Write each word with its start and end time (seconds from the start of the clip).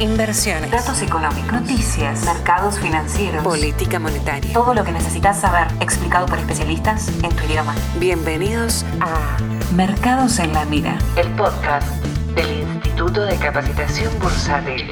inversiones, 0.00 0.70
datos 0.70 1.00
económicos, 1.00 1.52
noticias, 1.52 2.24
mercados 2.24 2.78
financieros, 2.78 3.42
política 3.42 3.98
monetaria. 3.98 4.52
Todo 4.52 4.74
lo 4.74 4.84
que 4.84 4.92
necesitas 4.92 5.40
saber 5.40 5.68
explicado 5.80 6.26
por 6.26 6.38
especialistas 6.38 7.08
en 7.22 7.34
tu 7.34 7.44
idioma. 7.44 7.74
Bienvenidos 7.98 8.84
a 9.00 9.38
Mercados 9.74 10.38
en 10.38 10.52
la 10.52 10.66
Mira, 10.66 10.98
el 11.16 11.28
podcast 11.30 11.88
del 12.34 12.60
Instituto 12.60 13.22
de 13.22 13.36
Capacitación 13.36 14.12
Bursátil. 14.18 14.90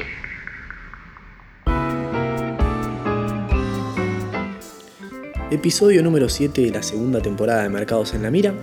Episodio 5.51 6.01
número 6.01 6.29
7 6.29 6.61
de 6.61 6.71
la 6.71 6.81
segunda 6.81 7.21
temporada 7.21 7.61
de 7.61 7.69
Mercados 7.69 8.15
en 8.15 8.23
la 8.23 8.31
Mira. 8.31 8.53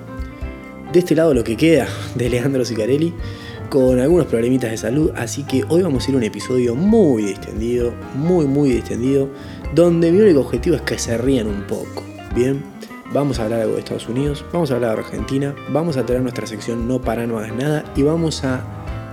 De 0.93 0.99
este 0.99 1.15
lado 1.15 1.35
lo 1.35 1.45
que 1.45 1.57
queda 1.57 1.87
de 2.17 2.29
Leandro 2.29 2.65
Sicarelli 2.65 3.15
con 3.73 3.99
algunos 4.01 4.27
problemitas 4.27 4.71
de 4.71 4.77
salud, 4.77 5.13
así 5.17 5.45
que 5.45 5.65
hoy 5.71 5.81
vamos 5.81 6.05
a 6.05 6.11
ir 6.11 6.15
a 6.15 6.19
un 6.19 6.25
episodio 6.25 6.75
muy 6.75 7.23
distendido, 7.23 7.95
muy 8.15 8.45
muy 8.45 8.69
distendido, 8.69 9.31
donde 9.75 10.13
mi 10.13 10.21
único 10.21 10.41
objetivo 10.41 10.77
es 10.77 10.83
que 10.83 10.99
se 10.99 11.17
rían 11.17 11.47
un 11.47 11.63
poco. 11.63 12.05
Bien, 12.35 12.63
vamos 13.15 13.39
a 13.39 13.45
hablar 13.45 13.63
algo 13.63 13.73
de 13.73 13.79
Estados 13.79 14.11
Unidos, 14.11 14.45
vamos 14.53 14.71
a 14.71 14.75
hablar 14.75 14.95
de 14.95 15.01
Argentina, 15.01 15.55
vamos 15.71 15.97
a 15.97 16.05
tener 16.05 16.21
nuestra 16.21 16.47
sección 16.47 16.87
No 16.87 17.01
para 17.01 17.27
no 17.27 17.39
hagas 17.39 17.55
nada 17.55 17.85
y 17.97 18.03
vamos 18.03 18.45
a 18.45 18.63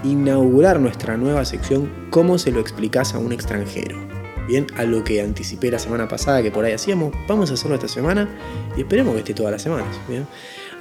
inaugurar 0.04 0.82
nuestra 0.82 1.16
nueva 1.16 1.46
sección 1.46 1.90
Cómo 2.10 2.38
se 2.38 2.52
lo 2.52 2.60
explicas 2.60 3.14
a 3.14 3.20
un 3.20 3.32
extranjero. 3.32 3.98
Bien, 4.46 4.68
a 4.76 4.84
lo 4.84 5.06
que 5.06 5.22
anticipé 5.22 5.72
la 5.72 5.80
semana 5.80 6.10
pasada 6.10 6.44
que 6.44 6.52
por 6.52 6.66
ahí 6.66 6.74
hacíamos, 6.74 7.14
vamos 7.30 7.50
a 7.50 7.54
hacerlo 7.54 7.76
esta 7.76 7.88
semana 7.88 8.28
y 8.76 8.82
esperemos 8.82 9.14
que 9.14 9.20
esté 9.20 9.34
todas 9.34 9.54
las 9.54 9.62
semanas. 9.62 9.98
Bien, 10.10 10.28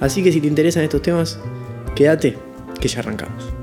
así 0.01 0.21
que 0.21 0.33
si 0.33 0.41
te 0.41 0.47
interesan 0.47 0.83
estos 0.83 1.01
temas, 1.01 1.39
quédate 1.95 2.37
que 2.81 2.89
ya 2.89 2.99
arrancamos. 2.99 3.58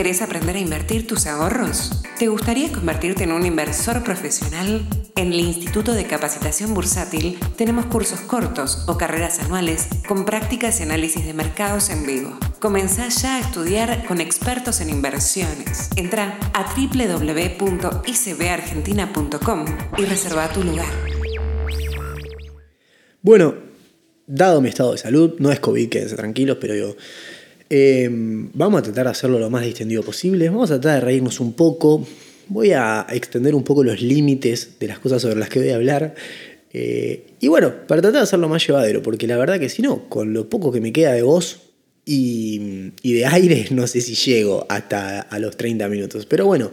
¿Querés 0.00 0.22
aprender 0.22 0.56
a 0.56 0.60
invertir 0.60 1.06
tus 1.06 1.26
ahorros? 1.26 2.00
¿Te 2.18 2.28
gustaría 2.28 2.72
convertirte 2.72 3.24
en 3.24 3.32
un 3.32 3.44
inversor 3.44 4.02
profesional? 4.02 4.80
En 5.14 5.34
el 5.34 5.40
Instituto 5.40 5.92
de 5.92 6.06
Capacitación 6.06 6.72
Bursátil 6.72 7.38
tenemos 7.58 7.84
cursos 7.84 8.20
cortos 8.20 8.82
o 8.88 8.96
carreras 8.96 9.40
anuales 9.40 9.88
con 10.08 10.24
prácticas 10.24 10.80
y 10.80 10.84
análisis 10.84 11.26
de 11.26 11.34
mercados 11.34 11.90
en 11.90 12.06
vivo. 12.06 12.30
Comenzá 12.60 13.10
ya 13.10 13.36
a 13.36 13.40
estudiar 13.40 14.06
con 14.06 14.22
expertos 14.22 14.80
en 14.80 14.88
inversiones. 14.88 15.90
Entra 15.96 16.38
a 16.54 16.74
www.icbargentina.com 16.74 19.64
y 19.98 20.04
reserva 20.06 20.48
tu 20.48 20.64
lugar. 20.64 20.88
Bueno, 23.20 23.54
dado 24.26 24.62
mi 24.62 24.70
estado 24.70 24.92
de 24.92 24.98
salud, 24.98 25.34
no 25.40 25.52
es 25.52 25.60
COVID, 25.60 25.90
quédense 25.90 26.16
tranquilos, 26.16 26.56
pero 26.58 26.74
yo 26.74 26.96
Em, 27.72 28.50
vamos 28.52 28.80
a 28.80 28.82
tratar 28.82 29.04
de 29.04 29.12
hacerlo 29.12 29.38
lo 29.38 29.48
más 29.48 29.64
distendido 29.64 30.02
posible. 30.02 30.48
Vamos 30.48 30.72
a 30.72 30.80
tratar 30.80 31.00
de 31.00 31.06
reírnos 31.06 31.38
un 31.38 31.52
poco. 31.52 32.04
Voy 32.48 32.72
a 32.72 33.06
extender 33.10 33.54
un 33.54 33.62
poco 33.62 33.84
los 33.84 34.02
límites 34.02 34.72
de 34.80 34.88
las 34.88 34.98
cosas 34.98 35.22
sobre 35.22 35.36
las 35.36 35.48
que 35.48 35.60
voy 35.60 35.68
a 35.68 35.76
hablar. 35.76 36.16
Eh, 36.72 37.26
y 37.38 37.46
bueno, 37.46 37.72
para 37.86 38.02
tratar 38.02 38.18
de 38.18 38.24
hacerlo 38.24 38.48
más 38.48 38.66
llevadero, 38.66 39.02
porque 39.02 39.28
la 39.28 39.36
verdad 39.36 39.60
que 39.60 39.68
si 39.68 39.82
no, 39.82 40.08
con 40.08 40.32
lo 40.32 40.48
poco 40.48 40.72
que 40.72 40.80
me 40.80 40.92
queda 40.92 41.12
de 41.12 41.22
voz 41.22 41.60
y, 42.04 42.90
de 43.04 43.26
aire, 43.26 43.68
no 43.70 43.86
sé 43.86 44.00
si 44.00 44.14
llego 44.16 44.66
hasta 44.68 45.20
a 45.20 45.38
los 45.38 45.56
30 45.56 45.88
minutos. 45.88 46.26
Pero 46.26 46.46
bueno, 46.46 46.72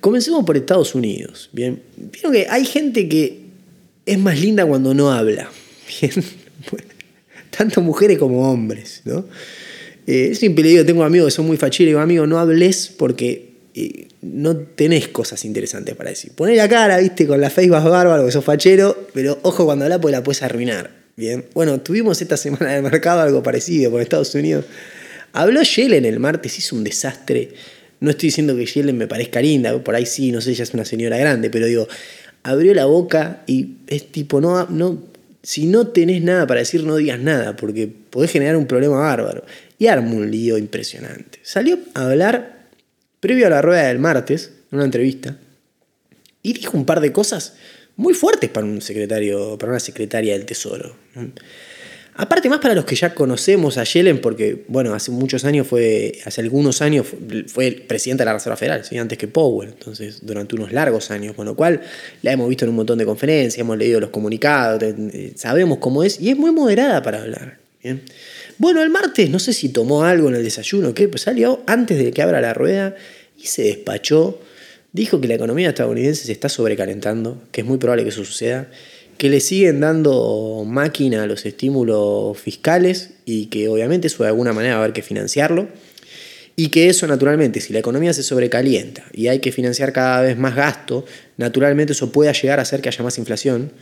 comencemos 0.00 0.44
por 0.44 0.56
Estados 0.56 0.96
Unidos. 0.96 1.50
Bien, 1.52 1.80
vieron 1.96 2.32
que 2.32 2.48
hay 2.50 2.64
gente 2.64 3.08
que 3.08 3.46
es 4.04 4.18
más 4.18 4.40
linda 4.40 4.66
cuando 4.66 4.92
no 4.92 5.12
habla. 5.12 5.52
Bien, 6.00 6.12
tanto 7.56 7.80
mujeres 7.80 8.18
como 8.18 8.50
hombres, 8.50 9.02
¿no? 9.04 9.24
Eh, 10.06 10.34
siempre 10.34 10.84
tengo 10.84 11.02
amigos 11.02 11.28
que 11.28 11.36
son 11.36 11.46
muy 11.46 11.56
fachiros, 11.56 11.88
digo, 11.88 12.00
amigo, 12.00 12.26
no 12.26 12.38
hables 12.38 12.92
porque 12.96 13.56
eh, 13.74 14.06
no 14.22 14.56
tenés 14.56 15.08
cosas 15.08 15.44
interesantes 15.44 15.94
para 15.96 16.10
decir. 16.10 16.32
Poné 16.32 16.54
la 16.54 16.68
cara, 16.68 16.98
viste, 16.98 17.26
con 17.26 17.40
la 17.40 17.50
face 17.50 17.68
vas 17.68 17.84
bárbaro, 17.84 18.24
que 18.24 18.32
sos 18.32 18.44
fachero, 18.44 19.08
pero 19.12 19.38
ojo 19.42 19.64
cuando 19.64 19.84
hablas 19.84 19.98
porque 19.98 20.12
la 20.12 20.22
puedes 20.22 20.42
arruinar. 20.42 20.90
Bien, 21.16 21.44
bueno, 21.54 21.80
tuvimos 21.80 22.22
esta 22.22 22.36
semana 22.36 22.74
de 22.74 22.82
mercado 22.82 23.20
algo 23.20 23.42
parecido 23.42 23.90
con 23.90 24.00
Estados 24.00 24.34
Unidos. 24.34 24.64
Habló 25.32 25.62
Yellen 25.62 26.04
el 26.04 26.20
martes, 26.20 26.58
hizo 26.58 26.76
un 26.76 26.84
desastre. 26.84 27.50
No 28.00 28.10
estoy 28.10 28.28
diciendo 28.28 28.54
que 28.56 28.64
Yellen 28.64 28.96
me 28.96 29.06
parezca 29.06 29.40
linda, 29.40 29.76
por 29.82 29.94
ahí 29.94 30.06
sí, 30.06 30.30
no 30.30 30.40
sé, 30.40 30.52
ella 30.52 30.62
es 30.62 30.74
una 30.74 30.84
señora 30.84 31.18
grande, 31.18 31.50
pero 31.50 31.66
digo, 31.66 31.88
abrió 32.44 32.74
la 32.74 32.86
boca 32.86 33.42
y 33.46 33.76
es 33.88 34.06
tipo, 34.12 34.40
no, 34.40 34.66
no, 34.68 35.02
si 35.42 35.66
no 35.66 35.88
tenés 35.88 36.22
nada 36.22 36.46
para 36.46 36.60
decir, 36.60 36.84
no 36.84 36.96
digas 36.96 37.18
nada, 37.18 37.56
porque 37.56 37.88
podés 38.10 38.30
generar 38.30 38.56
un 38.56 38.66
problema 38.66 38.98
bárbaro 38.98 39.44
y 39.78 39.86
armó 39.86 40.16
un 40.16 40.30
lío 40.30 40.58
impresionante. 40.58 41.38
Salió 41.42 41.78
a 41.94 42.06
hablar 42.10 42.68
previo 43.20 43.46
a 43.46 43.50
la 43.50 43.62
rueda 43.62 43.88
del 43.88 43.98
martes, 43.98 44.52
en 44.70 44.76
una 44.78 44.84
entrevista, 44.84 45.36
y 46.42 46.52
dijo 46.52 46.76
un 46.76 46.84
par 46.84 47.00
de 47.00 47.12
cosas 47.12 47.54
muy 47.96 48.14
fuertes 48.14 48.50
para 48.50 48.66
un 48.66 48.80
secretario, 48.80 49.58
para 49.58 49.72
una 49.72 49.80
secretaria 49.80 50.34
del 50.34 50.46
Tesoro. 50.46 50.96
Aparte 52.18 52.48
más 52.48 52.60
para 52.60 52.74
los 52.74 52.86
que 52.86 52.96
ya 52.96 53.14
conocemos 53.14 53.76
a 53.76 53.84
Yellen, 53.84 54.20
porque 54.20 54.64
bueno, 54.68 54.94
hace 54.94 55.10
muchos 55.10 55.44
años 55.44 55.66
fue, 55.66 56.18
hace 56.24 56.40
algunos 56.40 56.80
años 56.80 57.06
fue, 57.46 57.72
presidente 57.72 58.22
de 58.22 58.26
la 58.26 58.32
Reserva 58.32 58.56
Federal, 58.56 58.82
antes 58.98 59.18
que 59.18 59.28
Powell, 59.28 59.70
entonces 59.70 60.20
durante 60.22 60.54
unos 60.54 60.72
largos 60.72 61.10
años, 61.10 61.34
con 61.34 61.44
lo 61.44 61.54
cual 61.54 61.82
la 62.22 62.32
hemos 62.32 62.48
visto 62.48 62.64
en 62.64 62.70
un 62.70 62.76
montón 62.76 62.98
de 62.98 63.04
conferencias, 63.04 63.58
hemos 63.58 63.76
leído 63.76 64.00
los 64.00 64.10
comunicados, 64.10 64.82
sabemos 65.34 65.78
cómo 65.78 66.04
es, 66.04 66.18
y 66.18 66.30
es 66.30 66.38
muy 66.38 66.52
moderada 66.52 67.02
para 67.02 67.20
hablar. 67.20 67.58
¿bien? 67.82 68.02
Bueno, 68.58 68.82
el 68.82 68.88
martes 68.88 69.28
no 69.28 69.38
sé 69.38 69.52
si 69.52 69.68
tomó 69.68 70.04
algo 70.04 70.28
en 70.28 70.36
el 70.36 70.42
desayuno, 70.42 70.94
¿qué? 70.94 71.08
Pues 71.08 71.22
salió 71.22 71.62
antes 71.66 71.98
de 71.98 72.10
que 72.10 72.22
abra 72.22 72.40
la 72.40 72.54
rueda 72.54 72.96
y 73.38 73.46
se 73.46 73.64
despachó. 73.64 74.40
Dijo 74.92 75.20
que 75.20 75.28
la 75.28 75.34
economía 75.34 75.68
estadounidense 75.68 76.24
se 76.24 76.32
está 76.32 76.48
sobrecalentando, 76.48 77.42
que 77.52 77.60
es 77.60 77.66
muy 77.66 77.76
probable 77.76 78.04
que 78.04 78.08
eso 78.08 78.24
suceda, 78.24 78.70
que 79.18 79.28
le 79.28 79.40
siguen 79.40 79.80
dando 79.80 80.64
máquina 80.66 81.24
a 81.24 81.26
los 81.26 81.44
estímulos 81.44 82.38
fiscales 82.38 83.10
y 83.26 83.46
que 83.46 83.68
obviamente 83.68 84.06
eso 84.06 84.22
de 84.22 84.30
alguna 84.30 84.54
manera 84.54 84.76
va 84.76 84.80
a 84.80 84.84
haber 84.84 84.94
que 84.94 85.02
financiarlo. 85.02 85.68
Y 86.58 86.70
que 86.70 86.88
eso 86.88 87.06
naturalmente, 87.06 87.60
si 87.60 87.74
la 87.74 87.80
economía 87.80 88.14
se 88.14 88.22
sobrecalienta 88.22 89.04
y 89.12 89.26
hay 89.28 89.40
que 89.40 89.52
financiar 89.52 89.92
cada 89.92 90.22
vez 90.22 90.38
más 90.38 90.56
gasto, 90.56 91.04
naturalmente 91.36 91.92
eso 91.92 92.10
puede 92.10 92.32
llegar 92.32 92.58
a 92.58 92.62
hacer 92.62 92.80
que 92.80 92.88
haya 92.88 93.04
más 93.04 93.18
inflación 93.18 93.72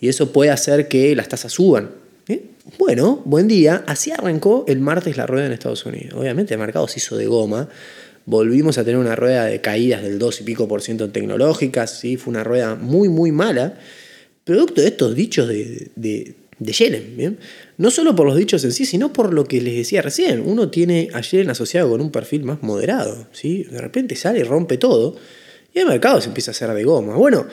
y 0.00 0.08
eso 0.08 0.32
puede 0.32 0.50
hacer 0.50 0.88
que 0.88 1.14
las 1.14 1.28
tasas 1.28 1.52
suban. 1.52 1.90
¿Eh? 2.28 2.44
Bueno, 2.78 3.20
buen 3.24 3.48
día. 3.48 3.82
Así 3.88 4.12
arrancó 4.12 4.64
el 4.68 4.78
martes 4.78 5.16
la 5.16 5.26
rueda 5.26 5.46
en 5.46 5.52
Estados 5.52 5.84
Unidos. 5.84 6.14
Obviamente 6.14 6.54
el 6.54 6.60
mercado 6.60 6.86
se 6.86 7.00
hizo 7.00 7.16
de 7.16 7.26
goma. 7.26 7.68
Volvimos 8.24 8.78
a 8.78 8.84
tener 8.84 8.98
una 8.98 9.16
rueda 9.16 9.46
de 9.46 9.60
caídas 9.60 10.02
del 10.02 10.20
2 10.20 10.42
y 10.42 10.44
pico 10.44 10.68
por 10.68 10.80
ciento 10.80 11.04
en 11.04 11.12
tecnológicas. 11.12 11.98
¿sí? 11.98 12.16
Fue 12.16 12.30
una 12.30 12.44
rueda 12.44 12.76
muy, 12.76 13.08
muy 13.08 13.32
mala. 13.32 13.78
Producto 14.44 14.80
de 14.80 14.88
estos 14.88 15.16
dichos 15.16 15.48
de, 15.48 15.90
de, 15.96 16.34
de 16.60 16.72
Yellen. 16.72 17.16
¿bien? 17.16 17.38
No 17.78 17.90
solo 17.90 18.14
por 18.14 18.26
los 18.26 18.36
dichos 18.36 18.62
en 18.62 18.70
sí, 18.70 18.86
sino 18.86 19.12
por 19.12 19.34
lo 19.34 19.44
que 19.44 19.60
les 19.60 19.74
decía 19.74 20.00
recién. 20.00 20.40
Uno 20.46 20.70
tiene 20.70 21.08
a 21.14 21.20
Yellen 21.20 21.50
asociado 21.50 21.90
con 21.90 22.00
un 22.00 22.12
perfil 22.12 22.44
más 22.44 22.62
moderado. 22.62 23.26
¿sí? 23.32 23.64
De 23.64 23.80
repente 23.80 24.14
sale 24.14 24.38
y 24.38 24.44
rompe 24.44 24.78
todo. 24.78 25.16
Y 25.74 25.80
el 25.80 25.86
mercado 25.86 26.20
se 26.20 26.28
empieza 26.28 26.52
a 26.52 26.52
hacer 26.52 26.72
de 26.72 26.84
goma. 26.84 27.16
Bueno, 27.16 27.44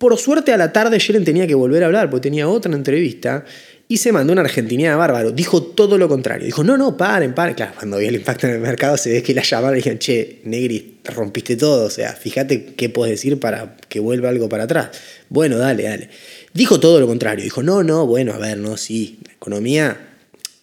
por 0.00 0.16
suerte 0.16 0.50
a 0.54 0.56
la 0.56 0.72
tarde 0.72 0.98
Yellen 0.98 1.26
tenía 1.26 1.46
que 1.46 1.54
volver 1.54 1.82
a 1.82 1.86
hablar 1.86 2.08
porque 2.08 2.30
tenía 2.30 2.48
otra 2.48 2.72
entrevista 2.72 3.44
y 3.86 3.98
se 3.98 4.12
mandó 4.12 4.32
una 4.32 4.40
argentinidad 4.40 4.96
bárbaro. 4.96 5.30
Dijo 5.30 5.62
todo 5.62 5.98
lo 5.98 6.08
contrario. 6.08 6.46
Dijo, 6.46 6.64
no, 6.64 6.78
no, 6.78 6.96
paren, 6.96 7.34
paren. 7.34 7.54
Claro, 7.54 7.72
cuando 7.76 7.98
vi 7.98 8.06
el 8.06 8.14
impacto 8.14 8.46
en 8.46 8.54
el 8.54 8.60
mercado 8.60 8.96
se 8.96 9.10
ve 9.12 9.22
que 9.22 9.34
la 9.34 9.42
llamaron 9.42 9.74
y 9.74 9.80
dijeron, 9.80 9.98
che, 9.98 10.40
Negri, 10.44 11.00
rompiste 11.04 11.54
todo. 11.54 11.84
O 11.84 11.90
sea, 11.90 12.14
fíjate 12.14 12.72
qué 12.76 12.88
puedes 12.88 13.12
decir 13.12 13.38
para 13.38 13.76
que 13.90 14.00
vuelva 14.00 14.30
algo 14.30 14.48
para 14.48 14.64
atrás. 14.64 14.88
Bueno, 15.28 15.58
dale, 15.58 15.82
dale. 15.82 16.08
Dijo 16.54 16.80
todo 16.80 16.98
lo 16.98 17.06
contrario. 17.06 17.44
Dijo, 17.44 17.62
no, 17.62 17.82
no, 17.82 18.06
bueno, 18.06 18.32
a 18.32 18.38
ver, 18.38 18.56
no, 18.56 18.78
sí. 18.78 19.18
La 19.26 19.34
economía 19.34 20.00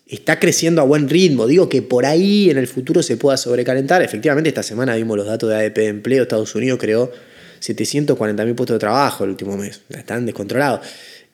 está 0.08 0.40
creciendo 0.40 0.82
a 0.82 0.86
buen 0.86 1.10
ritmo. 1.10 1.46
Digo 1.46 1.70
que 1.70 1.84
por 1.84 2.08
ahí 2.08 2.50
en 2.50 2.58
el 2.58 2.66
futuro 2.66 3.04
se 3.04 3.18
pueda 3.18 3.38
sobrecalentar. 3.38 4.02
Efectivamente, 4.02 4.50
esta 4.50 4.64
semana 4.64 4.96
vimos 4.96 5.16
los 5.16 5.28
datos 5.28 5.48
de 5.52 5.58
ADP 5.58 5.78
de 5.78 5.88
empleo. 5.90 6.24
Estados 6.24 6.56
Unidos 6.56 6.80
creó 6.82 7.12
740.000 7.60 8.56
puestos 8.56 8.76
de 8.76 8.80
trabajo 8.80 9.24
el 9.24 9.32
último 9.32 9.58
mes. 9.58 9.82
Están 9.90 10.26
descontrolados. 10.26 10.82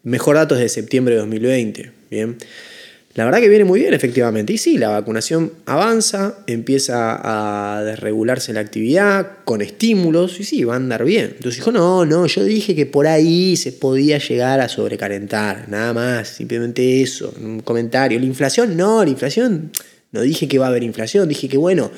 Mejor 0.03 0.35
datos 0.35 0.59
de 0.59 0.69
septiembre 0.69 1.15
de 1.15 1.21
2020. 1.21 1.91
Bien. 2.09 2.37
La 3.15 3.25
verdad 3.25 3.41
que 3.41 3.47
viene 3.47 3.63
muy 3.63 3.79
bien, 3.79 3.93
efectivamente. 3.93 4.53
Y 4.53 4.57
sí, 4.57 4.79
la 4.79 4.89
vacunación 4.89 5.53
avanza, 5.67 6.39
empieza 6.47 7.19
a 7.77 7.83
desregularse 7.83 8.53
la 8.53 8.61
actividad 8.61 9.37
con 9.43 9.61
estímulos, 9.61 10.39
y 10.39 10.43
sí, 10.43 10.63
va 10.63 10.73
a 10.73 10.77
andar 10.77 11.05
bien. 11.05 11.25
Entonces 11.25 11.57
dijo, 11.57 11.71
no, 11.71 12.05
no, 12.07 12.25
yo 12.25 12.43
dije 12.43 12.73
que 12.73 12.87
por 12.87 13.05
ahí 13.05 13.55
se 13.55 13.71
podía 13.71 14.17
llegar 14.17 14.59
a 14.61 14.67
sobrecalentar, 14.67 15.69
nada 15.69 15.93
más, 15.93 16.27
simplemente 16.27 17.03
eso, 17.03 17.31
un 17.39 17.59
comentario. 17.59 18.19
La 18.19 18.25
inflación, 18.25 18.75
no, 18.75 19.03
la 19.03 19.11
inflación, 19.11 19.71
no 20.11 20.21
dije 20.21 20.47
que 20.47 20.57
va 20.57 20.65
a 20.65 20.69
haber 20.69 20.81
inflación, 20.81 21.29
dije 21.29 21.47
que 21.47 21.57
bueno, 21.57 21.91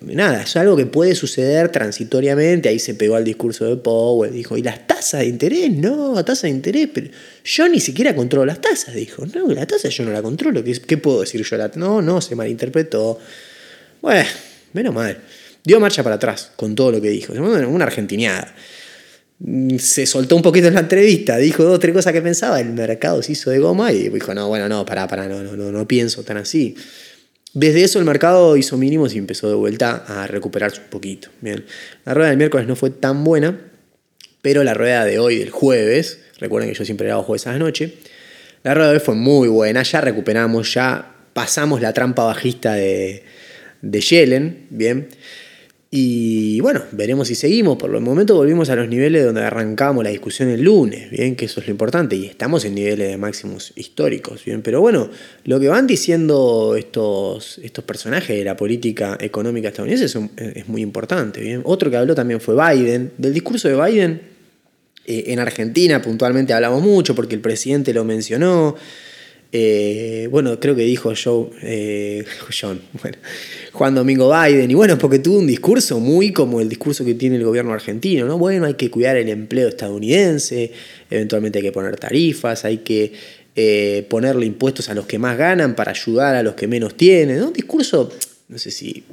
nada, 0.00 0.42
es 0.42 0.56
algo 0.56 0.76
que 0.76 0.86
puede 0.86 1.14
suceder 1.14 1.70
transitoriamente. 1.70 2.68
Ahí 2.68 2.78
se 2.78 2.94
pegó 2.94 3.16
al 3.16 3.24
discurso 3.24 3.64
de 3.64 3.76
Powell, 3.76 4.32
dijo, 4.32 4.56
¿y 4.56 4.62
las 4.62 4.86
tasas 4.86 5.20
de 5.20 5.26
interés? 5.26 5.70
No, 5.70 6.24
tasas 6.24 6.42
de 6.42 6.50
interés, 6.50 6.88
pero 6.92 7.08
yo 7.44 7.68
ni 7.68 7.80
siquiera 7.80 8.14
controlo 8.14 8.46
las 8.46 8.60
tasas, 8.60 8.94
dijo. 8.94 9.24
No, 9.26 9.48
la 9.48 9.66
tasa 9.66 9.88
yo 9.88 10.04
no 10.04 10.12
la 10.12 10.22
controlo. 10.22 10.62
¿Qué, 10.64 10.98
puedo 10.98 11.20
decir 11.20 11.42
yo? 11.42 11.56
No, 11.76 12.02
no, 12.02 12.20
se 12.20 12.34
malinterpretó. 12.34 13.18
Bueno, 14.02 14.28
menos 14.72 14.94
mal. 14.94 15.18
Dio 15.64 15.80
marcha 15.80 16.02
para 16.02 16.16
atrás 16.16 16.52
con 16.56 16.74
todo 16.74 16.92
lo 16.92 17.00
que 17.00 17.10
dijo. 17.10 17.32
Una 17.32 17.84
argentiniada. 17.84 18.54
Se 19.78 20.06
soltó 20.06 20.36
un 20.36 20.42
poquito 20.42 20.68
en 20.68 20.74
la 20.74 20.80
entrevista, 20.80 21.36
dijo 21.36 21.62
dos 21.62 21.76
o 21.76 21.78
tres 21.78 21.94
cosas 21.94 22.14
que 22.14 22.22
pensaba, 22.22 22.58
el 22.58 22.70
mercado 22.70 23.22
se 23.22 23.32
hizo 23.32 23.50
de 23.50 23.58
goma 23.58 23.92
y 23.92 24.08
dijo, 24.08 24.32
no, 24.32 24.48
bueno, 24.48 24.66
no, 24.66 24.86
pará, 24.86 25.06
pará, 25.06 25.28
no, 25.28 25.42
no, 25.42 25.54
no, 25.56 25.70
no 25.70 25.86
pienso 25.86 26.22
tan 26.22 26.38
así. 26.38 26.74
Desde 27.58 27.84
eso 27.84 27.98
el 27.98 28.04
mercado 28.04 28.54
hizo 28.58 28.76
mínimos 28.76 29.14
y 29.14 29.18
empezó 29.18 29.48
de 29.48 29.54
vuelta 29.54 30.04
a 30.06 30.26
recuperarse 30.26 30.82
un 30.82 30.88
poquito. 30.88 31.30
Bien. 31.40 31.64
La 32.04 32.12
rueda 32.12 32.28
del 32.28 32.36
miércoles 32.36 32.66
no 32.66 32.76
fue 32.76 32.90
tan 32.90 33.24
buena, 33.24 33.58
pero 34.42 34.62
la 34.62 34.74
rueda 34.74 35.06
de 35.06 35.18
hoy, 35.18 35.38
del 35.38 35.48
jueves, 35.48 36.20
recuerden 36.38 36.70
que 36.70 36.76
yo 36.76 36.84
siempre 36.84 37.10
hago 37.10 37.22
jueves 37.22 37.46
a 37.46 37.52
la 37.52 37.58
noche, 37.58 37.94
la 38.62 38.74
rueda 38.74 38.90
de 38.90 38.96
hoy 38.96 39.02
fue 39.02 39.14
muy 39.14 39.48
buena, 39.48 39.82
ya 39.84 40.02
recuperamos, 40.02 40.74
ya 40.74 41.14
pasamos 41.32 41.80
la 41.80 41.94
trampa 41.94 42.24
bajista 42.24 42.74
de, 42.74 43.24
de 43.80 44.00
Yellen, 44.02 44.66
bien. 44.68 45.08
Y 45.98 46.60
bueno, 46.60 46.82
veremos 46.92 47.28
si 47.28 47.34
seguimos. 47.34 47.78
Por 47.78 47.94
el 47.94 48.02
momento 48.02 48.34
volvimos 48.34 48.68
a 48.68 48.76
los 48.76 48.86
niveles 48.86 49.24
donde 49.24 49.42
arrancamos 49.42 50.04
la 50.04 50.10
discusión 50.10 50.50
el 50.50 50.60
lunes, 50.60 51.10
bien, 51.10 51.36
que 51.36 51.46
eso 51.46 51.60
es 51.60 51.66
lo 51.68 51.70
importante. 51.70 52.14
Y 52.16 52.26
estamos 52.26 52.66
en 52.66 52.74
niveles 52.74 53.08
de 53.08 53.16
máximos 53.16 53.72
históricos, 53.76 54.44
bien. 54.44 54.60
Pero 54.60 54.82
bueno, 54.82 55.08
lo 55.44 55.58
que 55.58 55.68
van 55.68 55.86
diciendo 55.86 56.76
estos, 56.76 57.56
estos 57.62 57.82
personajes 57.82 58.36
de 58.36 58.44
la 58.44 58.58
política 58.58 59.16
económica 59.18 59.68
estadounidense 59.68 60.04
es, 60.04 60.56
es 60.56 60.68
muy 60.68 60.82
importante, 60.82 61.40
bien. 61.40 61.62
Otro 61.64 61.90
que 61.90 61.96
habló 61.96 62.14
también 62.14 62.42
fue 62.42 62.54
Biden. 62.54 63.12
Del 63.16 63.32
discurso 63.32 63.66
de 63.66 63.82
Biden, 63.82 64.20
eh, 65.06 65.24
en 65.28 65.38
Argentina 65.38 66.02
puntualmente 66.02 66.52
hablamos 66.52 66.82
mucho 66.82 67.14
porque 67.14 67.36
el 67.36 67.40
presidente 67.40 67.94
lo 67.94 68.04
mencionó. 68.04 68.76
Eh, 69.52 70.28
bueno, 70.30 70.58
creo 70.58 70.74
que 70.74 70.82
dijo 70.82 71.12
Joe, 71.22 71.50
eh, 71.62 72.24
John, 72.60 72.80
Juan 73.72 73.94
Domingo 73.94 74.30
Biden, 74.30 74.70
y 74.70 74.74
bueno, 74.74 74.98
porque 74.98 75.18
tuvo 75.18 75.38
un 75.38 75.46
discurso 75.46 76.00
muy 76.00 76.32
como 76.32 76.60
el 76.60 76.68
discurso 76.68 77.04
que 77.04 77.14
tiene 77.14 77.36
el 77.36 77.44
gobierno 77.44 77.72
argentino, 77.72 78.26
¿no? 78.26 78.38
Bueno, 78.38 78.66
hay 78.66 78.74
que 78.74 78.90
cuidar 78.90 79.16
el 79.16 79.28
empleo 79.28 79.68
estadounidense, 79.68 80.72
eventualmente 81.10 81.58
hay 81.60 81.64
que 81.64 81.72
poner 81.72 81.96
tarifas, 81.96 82.64
hay 82.64 82.78
que 82.78 83.12
eh, 83.54 84.06
ponerle 84.10 84.46
impuestos 84.46 84.88
a 84.90 84.94
los 84.94 85.06
que 85.06 85.18
más 85.18 85.38
ganan 85.38 85.74
para 85.74 85.92
ayudar 85.92 86.34
a 86.34 86.42
los 86.42 86.54
que 86.54 86.66
menos 86.66 86.96
tienen, 86.96 87.42
Un 87.42 87.52
discurso, 87.52 88.12
no 88.48 88.58
sé 88.58 88.70
si 88.70 89.04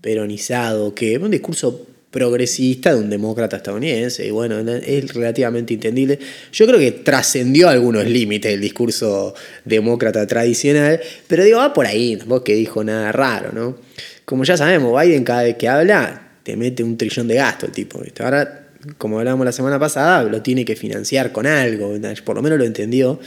peronizado 0.00 0.86
o 0.86 0.94
qué, 0.94 1.18
un 1.18 1.30
discurso 1.30 1.86
progresista 2.10 2.92
de 2.94 3.00
un 3.00 3.10
demócrata 3.10 3.56
estadounidense, 3.56 4.26
y 4.26 4.30
bueno, 4.30 4.58
es 4.58 5.14
relativamente 5.14 5.74
entendible. 5.74 6.18
Yo 6.52 6.66
creo 6.66 6.78
que 6.78 6.90
trascendió 6.90 7.68
algunos 7.68 8.04
límites 8.04 8.52
el 8.52 8.60
discurso 8.60 9.34
demócrata 9.64 10.26
tradicional, 10.26 11.00
pero 11.28 11.44
digo, 11.44 11.58
va 11.58 11.72
por 11.72 11.86
ahí, 11.86 12.16
tampoco 12.16 12.44
que 12.44 12.54
dijo 12.54 12.82
nada 12.82 13.12
raro, 13.12 13.52
¿no? 13.52 13.78
Como 14.24 14.44
ya 14.44 14.56
sabemos, 14.56 15.00
Biden 15.00 15.24
cada 15.24 15.44
vez 15.44 15.56
que 15.56 15.68
habla 15.68 16.28
te 16.42 16.56
mete 16.56 16.82
un 16.82 16.96
trillón 16.96 17.28
de 17.28 17.36
gasto 17.36 17.66
el 17.66 17.72
tipo, 17.72 18.00
Ahora, 18.20 18.68
como 18.98 19.18
hablábamos 19.18 19.44
la 19.44 19.52
semana 19.52 19.78
pasada, 19.78 20.24
lo 20.24 20.42
tiene 20.42 20.64
que 20.64 20.74
financiar 20.74 21.32
con 21.32 21.46
algo, 21.46 21.94
por 22.24 22.36
lo 22.36 22.42
menos 22.42 22.58
lo 22.58 22.64
entendió. 22.64 23.20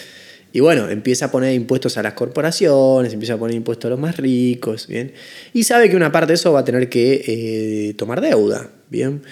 Y 0.56 0.60
bueno, 0.60 0.88
empieza 0.88 1.26
a 1.26 1.32
poner 1.32 1.56
impuestos 1.56 1.98
a 1.98 2.04
las 2.04 2.14
corporaciones, 2.14 3.12
empieza 3.12 3.34
a 3.34 3.38
poner 3.38 3.56
impuestos 3.56 3.88
a 3.88 3.90
los 3.90 4.00
más 4.00 4.18
ricos, 4.18 4.86
¿bien? 4.86 5.12
Y 5.52 5.64
sabe 5.64 5.90
que 5.90 5.96
una 5.96 6.12
parte 6.12 6.28
de 6.28 6.34
eso 6.36 6.54
va 6.54 6.60
a 6.60 6.64
tener 6.64 6.90
que 6.90 7.24
eh, 7.26 7.94
tomar 7.96 8.22
deuda, 8.22 8.70
¿bien? 8.88 9.24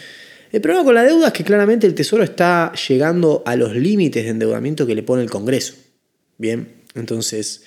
El 0.52 0.62
problema 0.62 0.84
con 0.84 0.96
la 0.96 1.04
deuda 1.04 1.28
es 1.28 1.34
que 1.34 1.44
claramente 1.44 1.86
el 1.86 1.94
Tesoro 1.94 2.24
está 2.24 2.74
llegando 2.88 3.44
a 3.46 3.56
los 3.56 3.76
límites 3.76 4.24
de 4.24 4.32
endeudamiento 4.32 4.88
que 4.88 4.96
le 4.96 5.04
pone 5.04 5.22
el 5.22 5.30
Congreso, 5.30 5.76
¿bien? 6.40 6.82
Entonces, 6.96 7.66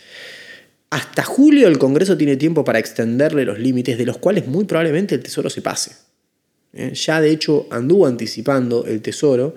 hasta 0.91 1.23
julio 1.23 1.69
el 1.69 1.79
Congreso 1.79 2.17
tiene 2.17 2.37
tiempo 2.37 2.65
para 2.65 2.81
extenderle 2.81 3.45
los 3.45 3.61
límites, 3.61 3.97
de 3.97 4.05
los 4.05 4.19
cuales 4.19 4.49
muy 4.49 4.65
probablemente 4.65 5.15
el 5.15 5.23
Tesoro 5.23 5.49
se 5.49 5.63
pase. 5.63 5.93
Ya 6.93 7.21
de 7.21 7.31
hecho 7.31 7.69
anduvo 7.71 8.09
anticipando 8.09 8.85
el 8.85 9.01
Tesoro 9.01 9.55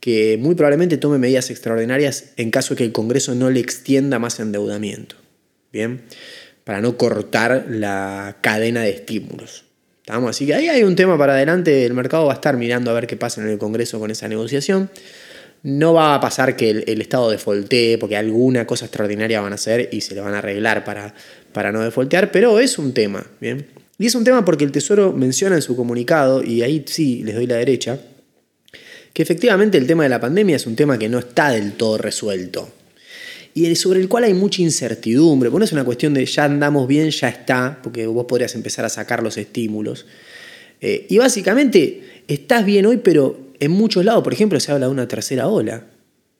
que 0.00 0.38
muy 0.40 0.54
probablemente 0.54 0.96
tome 0.96 1.18
medidas 1.18 1.50
extraordinarias 1.50 2.32
en 2.36 2.50
caso 2.50 2.74
de 2.74 2.78
que 2.78 2.84
el 2.84 2.92
Congreso 2.92 3.34
no 3.34 3.50
le 3.50 3.60
extienda 3.60 4.18
más 4.18 4.40
endeudamiento. 4.40 5.16
Bien, 5.72 6.02
para 6.64 6.80
no 6.80 6.96
cortar 6.96 7.66
la 7.68 8.38
cadena 8.40 8.82
de 8.82 8.90
estímulos. 8.90 9.64
Así 10.10 10.46
que 10.46 10.54
ahí 10.54 10.68
hay 10.68 10.82
un 10.82 10.96
tema 10.96 11.16
para 11.16 11.34
adelante, 11.34 11.86
el 11.86 11.94
mercado 11.94 12.26
va 12.26 12.32
a 12.32 12.34
estar 12.34 12.56
mirando 12.56 12.90
a 12.90 12.94
ver 12.94 13.06
qué 13.06 13.16
pasa 13.16 13.40
en 13.40 13.48
el 13.48 13.58
Congreso 13.58 14.00
con 14.00 14.10
esa 14.10 14.26
negociación. 14.26 14.90
No 15.62 15.92
va 15.92 16.14
a 16.14 16.20
pasar 16.20 16.56
que 16.56 16.70
el, 16.70 17.00
Estado 17.00 17.30
defoltee, 17.30 17.98
porque 17.98 18.16
alguna 18.16 18.66
cosa 18.66 18.86
extraordinaria 18.86 19.40
van 19.40 19.52
a 19.52 19.56
hacer 19.56 19.88
y 19.92 20.00
se 20.00 20.14
le 20.14 20.22
van 20.22 20.34
a 20.34 20.38
arreglar 20.38 20.84
para, 20.84 21.14
para 21.52 21.70
no 21.70 21.80
defoltear, 21.82 22.32
pero 22.32 22.58
es 22.58 22.78
un 22.78 22.92
tema, 22.92 23.26
¿bien? 23.40 23.66
Y 23.98 24.06
es 24.06 24.14
un 24.14 24.24
tema 24.24 24.44
porque 24.44 24.64
el 24.64 24.72
Tesoro 24.72 25.12
menciona 25.12 25.56
en 25.56 25.62
su 25.62 25.76
comunicado, 25.76 26.42
y 26.42 26.62
ahí 26.62 26.82
sí 26.86 27.22
les 27.22 27.34
doy 27.34 27.46
la 27.46 27.56
derecha, 27.56 28.00
efectivamente 29.22 29.78
el 29.78 29.86
tema 29.86 30.04
de 30.04 30.08
la 30.08 30.20
pandemia 30.20 30.56
es 30.56 30.66
un 30.66 30.76
tema 30.76 30.98
que 30.98 31.08
no 31.08 31.18
está 31.18 31.50
del 31.50 31.72
todo 31.72 31.98
resuelto 31.98 32.72
y 33.54 33.74
sobre 33.76 34.00
el 34.00 34.08
cual 34.08 34.24
hay 34.24 34.34
mucha 34.34 34.62
incertidumbre. 34.62 35.48
Bueno, 35.48 35.64
es 35.64 35.72
una 35.72 35.84
cuestión 35.84 36.14
de 36.14 36.24
ya 36.24 36.44
andamos 36.44 36.86
bien, 36.86 37.10
ya 37.10 37.28
está, 37.28 37.80
porque 37.82 38.06
vos 38.06 38.26
podrías 38.26 38.54
empezar 38.54 38.84
a 38.84 38.88
sacar 38.88 39.22
los 39.22 39.36
estímulos. 39.36 40.06
Eh, 40.80 41.06
y 41.08 41.18
básicamente 41.18 42.22
estás 42.28 42.64
bien 42.64 42.86
hoy, 42.86 42.98
pero 42.98 43.50
en 43.58 43.72
muchos 43.72 44.04
lados, 44.04 44.22
por 44.22 44.32
ejemplo, 44.32 44.60
se 44.60 44.72
habla 44.72 44.86
de 44.86 44.92
una 44.92 45.08
tercera 45.08 45.48
ola. 45.48 45.86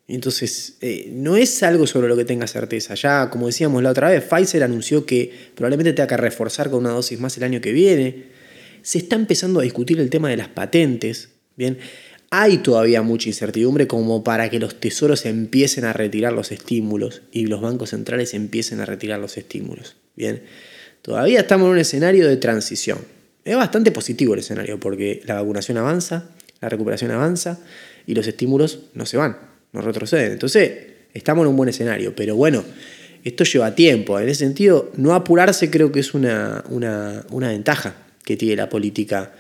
Entonces, 0.07 0.77
eh, 0.81 1.11
no 1.13 1.37
es 1.37 1.63
algo 1.63 1.87
sobre 1.87 2.09
lo 2.09 2.17
que 2.17 2.25
tengas 2.25 2.53
certeza. 2.53 2.95
Ya, 2.95 3.29
como 3.31 3.47
decíamos 3.47 3.83
la 3.83 3.91
otra 3.91 4.11
vez, 4.11 4.25
Pfizer 4.25 4.63
anunció 4.63 5.05
que 5.05 5.33
probablemente 5.55 5.93
tenga 5.93 6.09
que 6.09 6.17
reforzar 6.17 6.71
con 6.71 6.81
una 6.81 6.91
dosis 6.91 7.19
más 7.21 7.37
el 7.37 7.45
año 7.45 7.61
que 7.61 7.73
viene. 7.73 8.25
Se 8.83 8.99
está 8.99 9.17
empezando 9.17 9.61
a 9.61 9.63
discutir 9.63 10.01
el 10.01 10.11
tema 10.11 10.31
de 10.31 10.37
las 10.37 10.49
patentes. 10.49 11.31
Bien, 11.57 11.79
hay 12.31 12.59
todavía 12.59 13.03
mucha 13.03 13.29
incertidumbre 13.29 13.89
como 13.89 14.23
para 14.23 14.49
que 14.49 14.61
los 14.61 14.79
tesoros 14.79 15.27
empiecen 15.27 15.85
a 15.85 15.93
retirar 15.93 16.33
los 16.33 16.53
estímulos 16.53 17.23
y 17.33 17.47
los 17.47 17.61
bancos 17.61 17.91
centrales 17.91 18.35
empiecen 18.35 18.81
a 18.81 18.87
retirar 18.87 19.19
los 19.19 19.37
estímulos. 19.37 19.97
Bien, 20.15 20.43
todavía 21.03 21.41
estamos 21.41 21.67
en 21.67 21.73
un 21.73 21.79
escenario 21.79 22.29
de 22.29 22.37
transición. 22.37 22.99
Es 23.45 23.57
bastante 23.57 23.91
positivo 23.91 24.35
el 24.35 24.41
escenario 24.41 24.79
porque 24.79 25.23
la 25.27 25.35
vacunación 25.35 25.79
avanza, 25.79 26.31
la 26.61 26.69
recuperación 26.69 27.11
avanza 27.11 27.59
y 28.07 28.15
los 28.15 28.27
estímulos 28.29 28.81
no 28.95 29.07
se 29.07 29.17
van, 29.17 29.37
no 29.73 29.81
retroceden. 29.81 30.31
Entonces, 30.31 30.73
estamos 31.13 31.43
en 31.43 31.49
un 31.49 31.57
buen 31.57 31.69
escenario, 31.69 32.15
pero 32.15 32.37
bueno, 32.37 32.63
esto 33.25 33.43
lleva 33.43 33.75
tiempo. 33.75 34.21
En 34.21 34.29
ese 34.29 34.45
sentido, 34.45 34.93
no 34.97 35.15
apurarse 35.15 35.69
creo 35.69 35.91
que 35.91 35.99
es 35.99 36.15
una, 36.15 36.63
una, 36.69 37.25
una 37.31 37.49
ventaja 37.49 37.97
que 38.25 38.37
tiene 38.37 38.55
la 38.55 38.69
política 38.69 39.33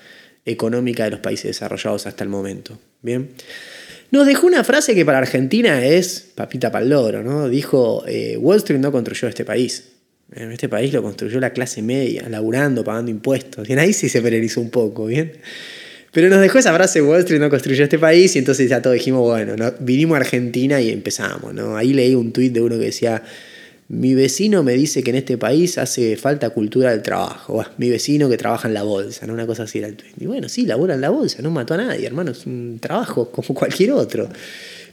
económica 0.44 1.04
de 1.04 1.10
los 1.10 1.20
países 1.20 1.44
desarrollados 1.44 2.06
hasta 2.06 2.24
el 2.24 2.30
momento. 2.30 2.78
Bien. 3.02 3.30
Nos 4.10 4.26
dejó 4.26 4.46
una 4.46 4.64
frase 4.64 4.94
que 4.94 5.04
para 5.04 5.18
Argentina 5.18 5.84
es 5.84 6.32
papita 6.34 6.72
para 6.72 6.84
loro, 6.84 7.22
¿no? 7.22 7.48
Dijo, 7.48 8.04
eh, 8.08 8.36
Wall 8.36 8.56
Street 8.58 8.80
no 8.80 8.90
construyó 8.90 9.28
este 9.28 9.44
país. 9.44 9.84
En 10.32 10.52
este 10.52 10.68
país 10.68 10.92
lo 10.92 11.02
construyó 11.02 11.40
la 11.40 11.50
clase 11.52 11.82
media, 11.82 12.28
laburando, 12.28 12.84
pagando 12.84 13.10
impuestos. 13.10 13.68
Y 13.68 13.72
ahí 13.74 13.92
sí 13.92 14.08
se 14.08 14.20
perenizó 14.20 14.60
un 14.60 14.70
poco, 14.70 15.06
¿bien? 15.06 15.32
Pero 16.12 16.28
nos 16.28 16.40
dejó 16.40 16.58
esa 16.58 16.74
frase, 16.74 17.00
Wall 17.02 17.20
Street 17.20 17.40
no 17.40 17.50
construyó 17.50 17.84
este 17.84 17.98
país, 17.98 18.34
y 18.34 18.40
entonces 18.40 18.68
ya 18.68 18.82
todos 18.82 18.94
dijimos, 18.94 19.22
bueno, 19.22 19.54
vinimos 19.78 20.16
a 20.16 20.20
Argentina 20.20 20.80
y 20.80 20.90
empezamos, 20.90 21.54
¿no? 21.54 21.76
Ahí 21.76 21.92
leí 21.92 22.14
un 22.14 22.32
tuit 22.32 22.52
de 22.52 22.60
uno 22.60 22.78
que 22.78 22.86
decía, 22.86 23.22
mi 23.90 24.14
vecino 24.14 24.62
me 24.62 24.74
dice 24.74 25.02
que 25.02 25.10
en 25.10 25.16
este 25.16 25.36
país 25.36 25.76
hace 25.76 26.16
falta 26.16 26.50
cultura 26.50 26.92
del 26.92 27.02
trabajo. 27.02 27.64
mi 27.76 27.90
vecino 27.90 28.28
que 28.28 28.36
trabaja 28.36 28.68
en 28.68 28.74
la 28.74 28.84
bolsa, 28.84 29.26
¿no? 29.26 29.32
Una 29.32 29.48
cosa 29.48 29.64
así 29.64 29.78
era 29.78 29.88
el 29.88 29.96
tweet. 29.96 30.12
Y 30.20 30.26
bueno, 30.26 30.48
sí, 30.48 30.64
labura 30.64 30.94
en 30.94 31.00
la 31.00 31.10
bolsa, 31.10 31.42
no 31.42 31.50
mató 31.50 31.74
a 31.74 31.78
nadie, 31.78 32.06
hermano, 32.06 32.30
es 32.30 32.46
un 32.46 32.78
trabajo 32.80 33.30
como 33.32 33.48
cualquier 33.52 33.90
otro. 33.90 34.28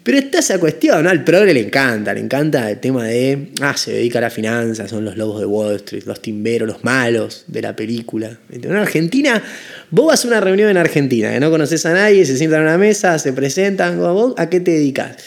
Pero 0.02 0.18
está 0.18 0.40
esa 0.40 0.60
cuestión, 0.60 1.04
¿no? 1.04 1.12
Al 1.12 1.24
progre 1.24 1.54
le 1.54 1.60
encanta, 1.60 2.12
le 2.12 2.22
encanta 2.22 2.72
el 2.72 2.80
tema 2.80 3.06
de, 3.06 3.50
ah, 3.62 3.78
se 3.78 3.92
dedica 3.92 4.18
a 4.18 4.22
la 4.22 4.30
finanza, 4.32 4.88
son 4.88 5.06
los 5.06 5.16
lobos 5.16 5.42
de 5.42 5.46
Wall 5.46 5.76
Street, 5.76 6.06
los 6.08 6.20
timberos, 6.20 6.68
los 6.68 6.84
malos 6.84 7.44
de 7.46 7.62
la 7.62 7.76
película. 7.76 8.40
En 8.50 8.72
Argentina, 8.76 9.44
vos 9.92 10.08
vas 10.08 10.26
a 10.26 10.28
una 10.28 10.42
reunión 10.42 10.70
en 10.70 10.78
Argentina, 10.78 11.32
que 11.32 11.40
no 11.40 11.52
conoces 11.52 11.86
a 11.86 11.94
nadie, 11.94 12.26
se 12.26 12.36
sientan 12.36 12.62
a 12.62 12.64
una 12.64 12.78
mesa, 12.80 13.20
se 13.20 13.32
presentan, 13.32 14.00
¿vos 14.00 14.34
a 14.38 14.50
qué 14.50 14.60
te 14.60 14.72
dedicas? 14.72 15.18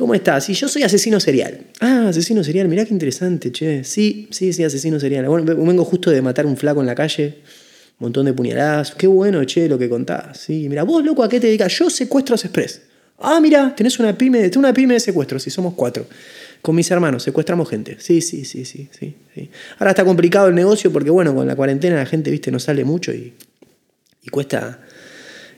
¿Cómo 0.00 0.14
estás? 0.14 0.48
Y 0.48 0.54
yo 0.54 0.66
soy 0.66 0.82
asesino 0.82 1.20
serial. 1.20 1.60
Ah, 1.78 2.06
asesino 2.08 2.42
serial, 2.42 2.68
mirá 2.68 2.86
qué 2.86 2.94
interesante, 2.94 3.52
che. 3.52 3.84
Sí, 3.84 4.28
sí, 4.30 4.54
sí, 4.54 4.64
asesino 4.64 4.98
serial. 4.98 5.26
Bueno, 5.28 5.54
vengo 5.62 5.84
justo 5.84 6.10
de 6.10 6.22
matar 6.22 6.46
un 6.46 6.56
flaco 6.56 6.80
en 6.80 6.86
la 6.86 6.94
calle, 6.94 7.40
un 7.98 8.06
montón 8.06 8.24
de 8.24 8.32
puñaladas. 8.32 8.94
Qué 8.94 9.06
bueno, 9.06 9.44
che, 9.44 9.68
lo 9.68 9.78
que 9.78 9.90
contás. 9.90 10.38
Sí, 10.38 10.70
mira, 10.70 10.84
vos, 10.84 11.04
loco, 11.04 11.22
¿a 11.22 11.28
qué 11.28 11.38
te 11.38 11.48
dedicas? 11.48 11.78
Yo 11.78 11.90
secuestros 11.90 12.42
express. 12.46 12.80
Ah, 13.18 13.40
mira, 13.42 13.74
tenés 13.76 13.98
una 13.98 14.16
pyme, 14.16 14.50
una 14.56 14.72
pyme 14.72 14.94
de 14.94 15.00
secuestros, 15.00 15.46
y 15.46 15.50
somos 15.50 15.74
cuatro. 15.74 16.06
Con 16.62 16.76
mis 16.76 16.90
hermanos, 16.90 17.22
secuestramos 17.22 17.68
gente. 17.68 17.98
Sí, 18.00 18.22
sí, 18.22 18.46
sí, 18.46 18.64
sí, 18.64 18.88
sí, 18.98 19.14
sí. 19.34 19.50
Ahora 19.78 19.90
está 19.90 20.06
complicado 20.06 20.48
el 20.48 20.54
negocio 20.54 20.90
porque, 20.90 21.10
bueno, 21.10 21.34
con 21.34 21.46
la 21.46 21.54
cuarentena 21.54 21.96
la 21.96 22.06
gente, 22.06 22.30
viste, 22.30 22.50
no 22.50 22.58
sale 22.58 22.86
mucho 22.86 23.12
y, 23.12 23.34
y 24.22 24.30
cuesta 24.30 24.80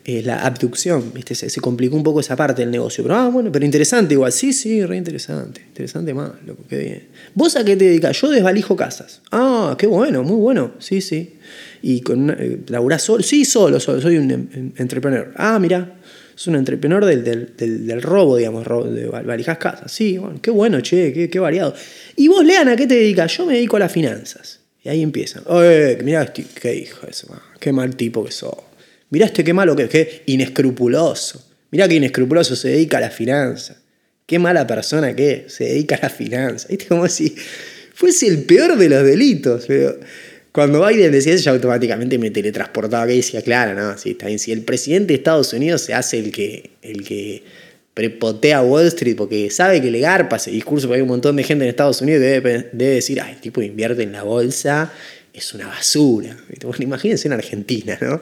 eh, 0.04 0.20
la 0.22 0.44
abducción, 0.44 1.12
¿viste? 1.14 1.36
Se, 1.36 1.60
complicó 1.60 1.94
un 1.94 2.02
poco 2.02 2.18
esa 2.18 2.34
parte 2.34 2.62
del 2.62 2.72
negocio. 2.72 3.04
Pero, 3.04 3.14
ah, 3.14 3.28
bueno, 3.28 3.52
pero 3.52 3.64
interesante 3.64 4.14
igual. 4.14 4.32
Sí, 4.32 4.52
sí, 4.52 4.84
re 4.84 4.96
interesante. 4.96 5.60
Interesante 5.60 6.12
más, 6.12 6.32
loco, 6.44 6.64
qué 6.68 6.78
bien. 6.78 7.02
¿Vos 7.34 7.54
a 7.54 7.64
qué 7.64 7.76
te 7.76 7.84
dedicas? 7.84 8.20
Yo 8.20 8.30
desvalijo 8.30 8.74
casas. 8.74 9.20
Ah, 9.30 9.76
qué 9.78 9.86
bueno, 9.86 10.24
muy 10.24 10.40
bueno. 10.40 10.72
Sí, 10.80 11.00
sí. 11.00 11.34
¿Y 11.82 12.00
con 12.00 12.22
una, 12.22 12.36
eh, 12.40 12.58
solo? 12.98 13.22
Sí, 13.22 13.44
solo, 13.44 13.78
solo. 13.78 14.00
Soy 14.00 14.16
un 14.16 14.30
em, 14.30 14.72
entrepreneur. 14.76 15.32
Ah, 15.36 15.58
mira. 15.60 15.98
Es 16.34 16.46
un 16.48 16.56
entrepreneur 16.56 17.04
del, 17.04 17.22
del, 17.22 17.86
del, 17.86 18.02
robo, 18.02 18.38
digamos, 18.38 18.66
de 18.92 19.06
valijas 19.06 19.58
casas. 19.58 19.92
Sí, 19.92 20.18
bueno, 20.18 20.40
qué 20.42 20.50
bueno, 20.50 20.80
che, 20.80 21.28
qué, 21.30 21.38
variado. 21.38 21.74
¿Y 22.16 22.26
vos, 22.26 22.44
Leana, 22.44 22.72
a 22.72 22.76
qué 22.76 22.86
te 22.86 22.94
dedicas? 22.94 23.36
Yo 23.36 23.46
me 23.46 23.54
dedico 23.54 23.76
a 23.76 23.80
las 23.80 23.92
finanzas. 23.92 24.58
Y 24.82 24.88
ahí 24.88 25.02
empiezan. 25.02 25.44
Oye, 25.46 25.98
mirá, 26.02 26.22
este, 26.22 26.44
qué 26.60 26.74
hijo 26.74 27.06
eso, 27.06 27.28
qué 27.60 27.72
mal 27.72 27.94
tipo 27.94 28.24
que 28.24 28.32
sos. 28.32 28.56
Mirá 29.12 29.26
este 29.26 29.44
qué 29.44 29.52
malo 29.52 29.76
que 29.76 29.82
es, 29.82 29.90
qué 29.90 30.22
inescrupuloso. 30.24 31.44
Mirá 31.70 31.86
qué 31.86 31.96
inescrupuloso 31.96 32.56
se 32.56 32.68
dedica 32.68 32.96
a 32.96 33.02
la 33.02 33.10
finanza. 33.10 33.76
Qué 34.24 34.38
mala 34.38 34.66
persona 34.66 35.14
que 35.14 35.44
se 35.48 35.64
dedica 35.64 35.96
a 35.96 36.04
la 36.04 36.08
finanza. 36.08 36.66
¿Viste? 36.68 36.86
Como 36.86 37.06
si 37.08 37.36
fuese 37.92 38.26
el 38.26 38.44
peor 38.44 38.78
de 38.78 38.88
los 38.88 39.04
delitos. 39.04 39.66
Pero 39.68 40.00
cuando 40.50 40.86
Biden 40.86 41.12
decía 41.12 41.34
eso, 41.34 41.44
yo 41.44 41.50
automáticamente 41.52 42.16
me 42.16 42.30
teletransportaba 42.30 43.06
que 43.06 43.12
decía, 43.12 43.42
claro, 43.42 43.74
no, 43.74 43.98
sí, 43.98 44.12
está 44.12 44.28
bien. 44.28 44.38
Si 44.38 44.50
el 44.50 44.62
presidente 44.62 45.08
de 45.08 45.18
Estados 45.18 45.52
Unidos 45.52 45.82
se 45.82 45.92
hace 45.92 46.18
el 46.18 46.32
que, 46.32 46.70
el 46.80 47.04
que 47.04 47.42
Wall 47.94 48.86
Street 48.86 49.16
porque 49.16 49.50
sabe 49.50 49.82
que 49.82 49.90
le 49.90 50.00
garpa 50.00 50.36
ese 50.36 50.50
discurso, 50.50 50.86
porque 50.86 50.96
hay 50.96 51.02
un 51.02 51.08
montón 51.08 51.36
de 51.36 51.42
gente 51.42 51.64
en 51.64 51.68
Estados 51.68 52.00
Unidos 52.00 52.22
que 52.22 52.28
debe, 52.28 52.70
debe 52.72 52.94
decir, 52.94 53.20
ay, 53.20 53.34
el 53.34 53.40
tipo 53.42 53.60
invierte 53.60 54.04
en 54.04 54.12
la 54.12 54.22
bolsa, 54.22 54.90
es 55.34 55.52
una 55.52 55.66
basura. 55.66 56.34
Bueno, 56.62 56.78
imagínense 56.82 57.28
en 57.28 57.34
Argentina, 57.34 57.98
¿no? 58.00 58.18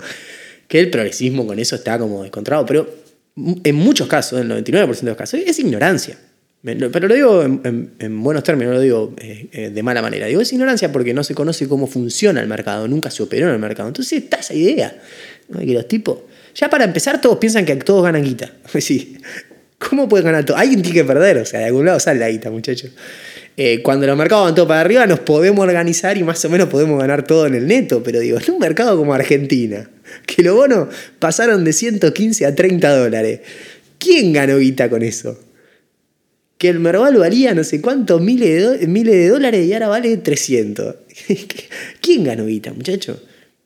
Que 0.70 0.78
el 0.78 0.88
progresismo 0.88 1.44
con 1.48 1.58
eso 1.58 1.74
está 1.74 1.98
como 1.98 2.22
descontrado, 2.22 2.64
pero 2.64 2.88
en 3.36 3.74
muchos 3.74 4.06
casos, 4.06 4.40
en 4.40 4.52
el 4.52 4.64
99% 4.64 5.00
de 5.00 5.06
los 5.08 5.16
casos, 5.16 5.40
es 5.44 5.58
ignorancia. 5.58 6.16
Pero 6.62 7.08
lo 7.08 7.14
digo 7.14 7.42
en, 7.42 7.94
en, 7.98 8.22
buenos 8.22 8.44
términos, 8.44 8.70
no 8.70 8.76
lo 8.76 8.80
digo 8.80 9.12
eh, 9.18 9.48
eh, 9.50 9.70
de 9.70 9.82
mala 9.82 10.00
manera. 10.00 10.26
Digo, 10.26 10.40
es 10.40 10.52
ignorancia 10.52 10.92
porque 10.92 11.12
no 11.12 11.24
se 11.24 11.34
conoce 11.34 11.66
cómo 11.66 11.88
funciona 11.88 12.40
el 12.40 12.46
mercado, 12.46 12.86
nunca 12.86 13.10
se 13.10 13.20
operó 13.20 13.48
en 13.48 13.54
el 13.54 13.58
mercado. 13.58 13.88
Entonces 13.88 14.22
está 14.22 14.36
esa 14.36 14.54
idea, 14.54 14.96
¿no? 15.48 15.58
que 15.58 15.74
los 15.74 15.88
tipos, 15.88 16.18
ya 16.54 16.70
para 16.70 16.84
empezar 16.84 17.20
todos 17.20 17.38
piensan 17.38 17.64
que 17.64 17.74
todos 17.74 18.04
ganan 18.04 18.22
guita. 18.22 18.52
Sí. 18.78 19.18
¿Cómo 19.76 20.08
pueden 20.08 20.26
ganar 20.26 20.44
todo? 20.44 20.56
Alguien 20.56 20.82
tiene 20.82 21.00
que 21.00 21.04
perder, 21.04 21.38
o 21.38 21.44
sea, 21.44 21.60
de 21.60 21.66
algún 21.66 21.86
lado 21.86 21.98
sale 21.98 22.20
la 22.20 22.28
guita, 22.28 22.48
muchachos. 22.50 22.92
Eh, 23.56 23.82
cuando 23.82 24.06
los 24.06 24.16
mercados 24.16 24.44
van 24.46 24.54
todo 24.54 24.66
para 24.68 24.80
arriba 24.80 25.06
nos 25.06 25.20
podemos 25.20 25.62
organizar 25.62 26.16
y 26.16 26.22
más 26.22 26.42
o 26.44 26.48
menos 26.48 26.68
podemos 26.68 26.98
ganar 26.98 27.24
todo 27.24 27.46
en 27.46 27.54
el 27.54 27.66
neto, 27.66 28.02
pero 28.02 28.20
digo, 28.20 28.38
en 28.38 28.54
un 28.54 28.58
mercado 28.58 28.96
como 28.96 29.12
Argentina, 29.12 29.90
que 30.26 30.42
los 30.42 30.54
bonos 30.54 30.88
pasaron 31.18 31.64
de 31.64 31.72
115 31.72 32.46
a 32.46 32.54
30 32.54 32.96
dólares. 32.96 33.40
¿Quién 33.98 34.32
ganó 34.32 34.58
guita 34.58 34.88
con 34.88 35.02
eso? 35.02 35.38
Que 36.56 36.68
el 36.68 36.80
Merval 36.80 37.16
valía 37.16 37.54
no 37.54 37.64
sé 37.64 37.80
cuántos 37.80 38.20
miles 38.20 38.80
de, 38.80 38.86
miles 38.86 39.14
de 39.14 39.28
dólares 39.28 39.66
y 39.66 39.72
ahora 39.72 39.88
vale 39.88 40.16
300. 40.16 40.94
¿Quién 42.00 42.24
ganó 42.24 42.46
guita, 42.46 42.72
muchacho? 42.72 43.20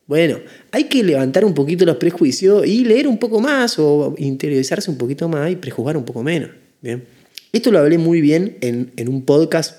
Bueno, 0.06 0.38
hay 0.70 0.84
que 0.84 1.02
levantar 1.02 1.44
un 1.44 1.54
poquito 1.54 1.84
los 1.84 1.96
prejuicios 1.96 2.66
y 2.66 2.84
leer 2.84 3.08
un 3.08 3.18
poco 3.18 3.40
más 3.40 3.78
o 3.78 4.14
interiorizarse 4.18 4.90
un 4.90 4.98
poquito 4.98 5.28
más 5.28 5.50
y 5.50 5.56
prejuzgar 5.56 5.96
un 5.96 6.04
poco 6.04 6.22
menos. 6.22 6.50
Bien. 6.82 7.04
Esto 7.54 7.70
lo 7.70 7.78
hablé 7.78 7.98
muy 7.98 8.20
bien 8.20 8.58
en, 8.62 8.90
en 8.96 9.08
un 9.08 9.24
podcast, 9.24 9.76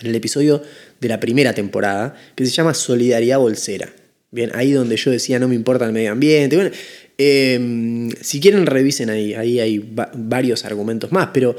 en 0.00 0.08
el 0.08 0.16
episodio 0.16 0.60
de 1.00 1.08
la 1.08 1.20
primera 1.20 1.54
temporada, 1.54 2.16
que 2.34 2.44
se 2.44 2.50
llama 2.50 2.74
Solidaridad 2.74 3.38
Bolsera. 3.38 3.92
Bien, 4.32 4.50
ahí 4.54 4.72
donde 4.72 4.96
yo 4.96 5.12
decía 5.12 5.38
no 5.38 5.46
me 5.46 5.54
importa 5.54 5.86
el 5.86 5.92
medio 5.92 6.10
ambiente. 6.10 6.72
Eh, 7.16 8.10
si 8.20 8.40
quieren 8.40 8.66
revisen 8.66 9.08
ahí, 9.10 9.34
ahí 9.34 9.60
hay 9.60 9.88
varios 10.14 10.64
argumentos 10.64 11.12
más, 11.12 11.28
pero 11.32 11.56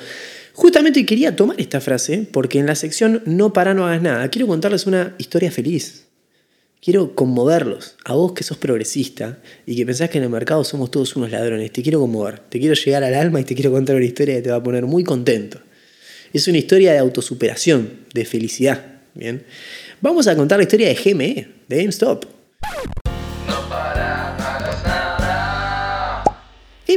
justamente 0.52 1.06
quería 1.06 1.34
tomar 1.34 1.60
esta 1.62 1.80
frase 1.80 2.28
porque 2.30 2.60
en 2.60 2.66
la 2.66 2.76
sección 2.76 3.24
No 3.26 3.54
para, 3.54 3.74
no 3.74 3.88
hagas 3.88 4.02
nada, 4.02 4.30
quiero 4.30 4.48
contarles 4.48 4.86
una 4.86 5.16
historia 5.18 5.50
feliz. 5.50 6.07
Quiero 6.88 7.16
conmoverlos, 7.16 7.98
a 8.06 8.14
vos 8.14 8.32
que 8.32 8.46
sos 8.46 8.56
progresista 8.56 9.40
y 9.66 9.76
que 9.76 9.86
pensás 9.86 10.10
que 10.10 10.20
en 10.20 10.24
el 10.24 10.30
mercado 10.30 10.64
somos 10.64 10.90
todos 10.90 11.18
unos 11.18 11.32
ladrones, 11.32 11.74
te 11.74 11.84
quiero 11.84 12.00
conmover, 12.00 12.40
te 12.40 12.62
quiero 12.62 12.76
llegar 12.76 13.04
al 13.04 13.14
alma 13.14 13.42
y 13.42 13.44
te 13.44 13.56
quiero 13.56 13.74
contar 13.74 13.98
una 13.98 14.06
historia 14.06 14.36
que 14.36 14.44
te 14.44 14.52
va 14.52 14.56
a 14.56 14.64
poner 14.64 14.86
muy 14.86 15.04
contento. 15.04 15.60
Es 16.32 16.48
una 16.48 16.60
historia 16.60 16.94
de 16.94 17.00
autosuperación, 17.00 18.06
de 18.14 18.24
felicidad. 18.24 19.02
Bien, 19.16 19.44
vamos 20.00 20.30
a 20.30 20.38
contar 20.38 20.60
la 20.60 20.64
historia 20.64 20.88
de 20.88 20.96
GME, 20.96 21.48
de 21.68 21.78
GameStop. 21.78 22.24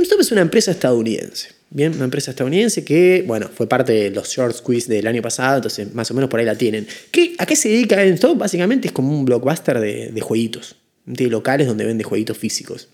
GameStop 0.01 0.21
es 0.21 0.33
una 0.33 0.41
empresa 0.41 0.71
estadounidense. 0.71 1.51
Bien, 1.69 1.95
una 1.95 2.05
empresa 2.05 2.31
estadounidense 2.31 2.85
que, 2.85 3.23
bueno, 3.27 3.51
fue 3.55 3.69
parte 3.69 3.93
de 3.93 4.11
los 4.11 4.29
short 4.29 4.57
squeeze 4.57 4.91
del 4.91 5.07
año 5.07 5.21
pasado, 5.21 5.57
entonces 5.57 5.95
más 5.95 6.11
o 6.11 6.15
menos 6.15 6.31
por 6.31 6.41
ahí 6.41 6.47
la 6.47 6.57
tienen. 6.57 6.87
¿Qué, 7.11 7.35
¿A 7.39 7.45
qué 7.45 7.55
se 7.55 7.69
dedica 7.69 7.97
GameStop? 7.97 8.39
Básicamente 8.39 8.89
es 8.89 8.93
como 8.93 9.13
un 9.13 9.27
blockbuster 9.27 9.79
de, 9.79 10.11
de 10.11 10.21
jueguitos, 10.23 10.77
de 11.05 11.27
locales 11.29 11.67
donde 11.67 11.85
vende 11.85 12.03
jueguitos 12.03 12.39
físicos. 12.39 12.89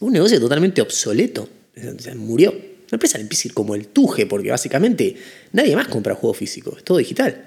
Un 0.00 0.12
negocio 0.12 0.38
totalmente 0.38 0.82
obsoleto, 0.82 1.48
murió. 2.16 2.50
Una 2.50 2.96
empresa 2.96 3.18
difícil 3.18 3.54
como 3.54 3.74
el 3.74 3.88
Tuje, 3.88 4.26
porque 4.26 4.50
básicamente 4.50 5.16
nadie 5.52 5.74
más 5.74 5.88
compra 5.88 6.14
juegos 6.14 6.36
físicos, 6.36 6.78
es 6.78 6.84
todo 6.84 6.98
digital. 6.98 7.46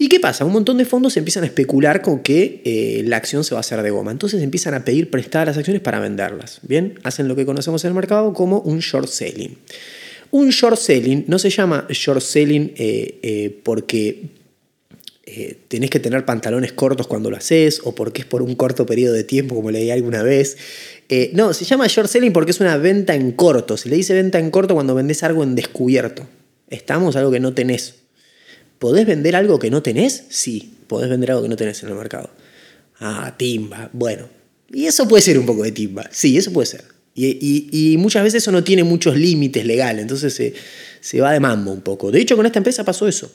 ¿Y 0.00 0.08
qué 0.08 0.20
pasa? 0.20 0.44
Un 0.44 0.52
montón 0.52 0.78
de 0.78 0.84
fondos 0.84 1.16
empiezan 1.16 1.42
a 1.42 1.46
especular 1.46 2.02
con 2.02 2.20
que 2.20 2.62
eh, 2.64 3.02
la 3.04 3.16
acción 3.16 3.42
se 3.42 3.54
va 3.54 3.58
a 3.58 3.60
hacer 3.60 3.82
de 3.82 3.90
goma. 3.90 4.12
Entonces 4.12 4.40
empiezan 4.42 4.74
a 4.74 4.84
pedir 4.84 5.10
prestadas 5.10 5.48
las 5.48 5.58
acciones 5.58 5.82
para 5.82 5.98
venderlas. 5.98 6.60
Bien, 6.62 7.00
hacen 7.02 7.26
lo 7.26 7.34
que 7.34 7.44
conocemos 7.44 7.84
en 7.84 7.88
el 7.88 7.94
mercado 7.94 8.32
como 8.32 8.60
un 8.60 8.78
short 8.78 9.08
selling. 9.08 9.58
Un 10.30 10.50
short 10.50 10.78
selling 10.78 11.24
no 11.26 11.40
se 11.40 11.50
llama 11.50 11.86
short 11.88 12.20
selling 12.20 12.72
eh, 12.76 13.18
eh, 13.22 13.60
porque 13.64 14.38
tenés 15.68 15.90
que 15.90 16.00
tener 16.00 16.24
pantalones 16.24 16.72
cortos 16.72 17.06
cuando 17.06 17.30
lo 17.30 17.36
haces 17.36 17.82
o 17.84 17.94
porque 17.94 18.22
es 18.22 18.26
por 18.26 18.40
un 18.40 18.54
corto 18.54 18.86
periodo 18.86 19.12
de 19.12 19.24
tiempo, 19.24 19.54
como 19.54 19.70
leí 19.70 19.90
alguna 19.90 20.22
vez. 20.22 20.56
no, 21.32 21.52
se 21.52 21.64
llama 21.64 21.86
short 21.86 22.08
selling 22.08 22.32
porque 22.32 22.52
es 22.52 22.60
una 22.60 22.76
venta 22.76 23.14
en 23.14 23.32
corto. 23.32 23.76
Se 23.76 23.88
le 23.88 23.96
dice 23.96 24.14
venta 24.14 24.38
en 24.38 24.50
corto 24.50 24.74
cuando 24.74 24.94
vendés 24.94 25.22
algo 25.24 25.42
en 25.42 25.54
descubierto. 25.54 26.26
Estamos 26.70 27.16
algo 27.16 27.30
que 27.30 27.40
no 27.40 27.52
tenés. 27.52 27.97
¿Podés 28.78 29.06
vender 29.06 29.36
algo 29.36 29.58
que 29.58 29.70
no 29.70 29.82
tenés? 29.82 30.24
Sí, 30.28 30.78
podés 30.86 31.10
vender 31.10 31.30
algo 31.30 31.42
que 31.42 31.48
no 31.48 31.56
tenés 31.56 31.82
en 31.82 31.88
el 31.88 31.94
mercado. 31.94 32.30
Ah, 33.00 33.34
timba, 33.36 33.90
bueno. 33.92 34.28
Y 34.70 34.86
eso 34.86 35.08
puede 35.08 35.22
ser 35.22 35.38
un 35.38 35.46
poco 35.46 35.62
de 35.62 35.72
timba, 35.72 36.08
sí, 36.10 36.36
eso 36.36 36.52
puede 36.52 36.66
ser. 36.66 36.84
Y, 37.20 37.96
muchas 37.98 38.22
veces 38.22 38.42
eso 38.42 38.52
no 38.52 38.62
tiene 38.62 38.84
muchos 38.84 39.16
límites 39.16 39.66
legales, 39.66 40.02
entonces 40.02 40.54
se, 41.00 41.20
va 41.20 41.32
de 41.32 41.40
mambo 41.40 41.72
un 41.72 41.80
poco. 41.80 42.12
De 42.12 42.20
hecho, 42.20 42.36
con 42.36 42.46
esta 42.46 42.60
empresa 42.60 42.84
pasó 42.84 43.08
eso. 43.08 43.30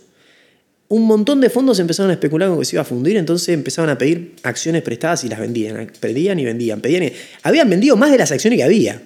Un 0.88 1.06
montón 1.06 1.42
de 1.42 1.50
fondos 1.50 1.80
empezaron 1.80 2.12
a 2.12 2.14
especular 2.14 2.50
con 2.50 2.60
que 2.60 2.66
se 2.66 2.76
iba 2.76 2.82
a 2.82 2.86
fundir, 2.86 3.18
entonces 3.18 3.50
empezaron 3.50 3.90
a 3.90 3.98
pedir 3.98 4.36
acciones 4.44 4.84
prestadas 4.84 5.24
y 5.24 5.30
las 5.30 5.40
vendían. 5.40 5.92
Pedían 6.00 6.40
y 6.40 6.46
vendían. 6.46 6.82
Pedían. 6.82 7.12
Habían 7.42 7.70
vendido 7.70 7.98
más 7.98 8.12
de 8.12 8.18
las 8.18 8.32
acciones 8.32 8.58
que 8.58 8.64
había 8.64 9.02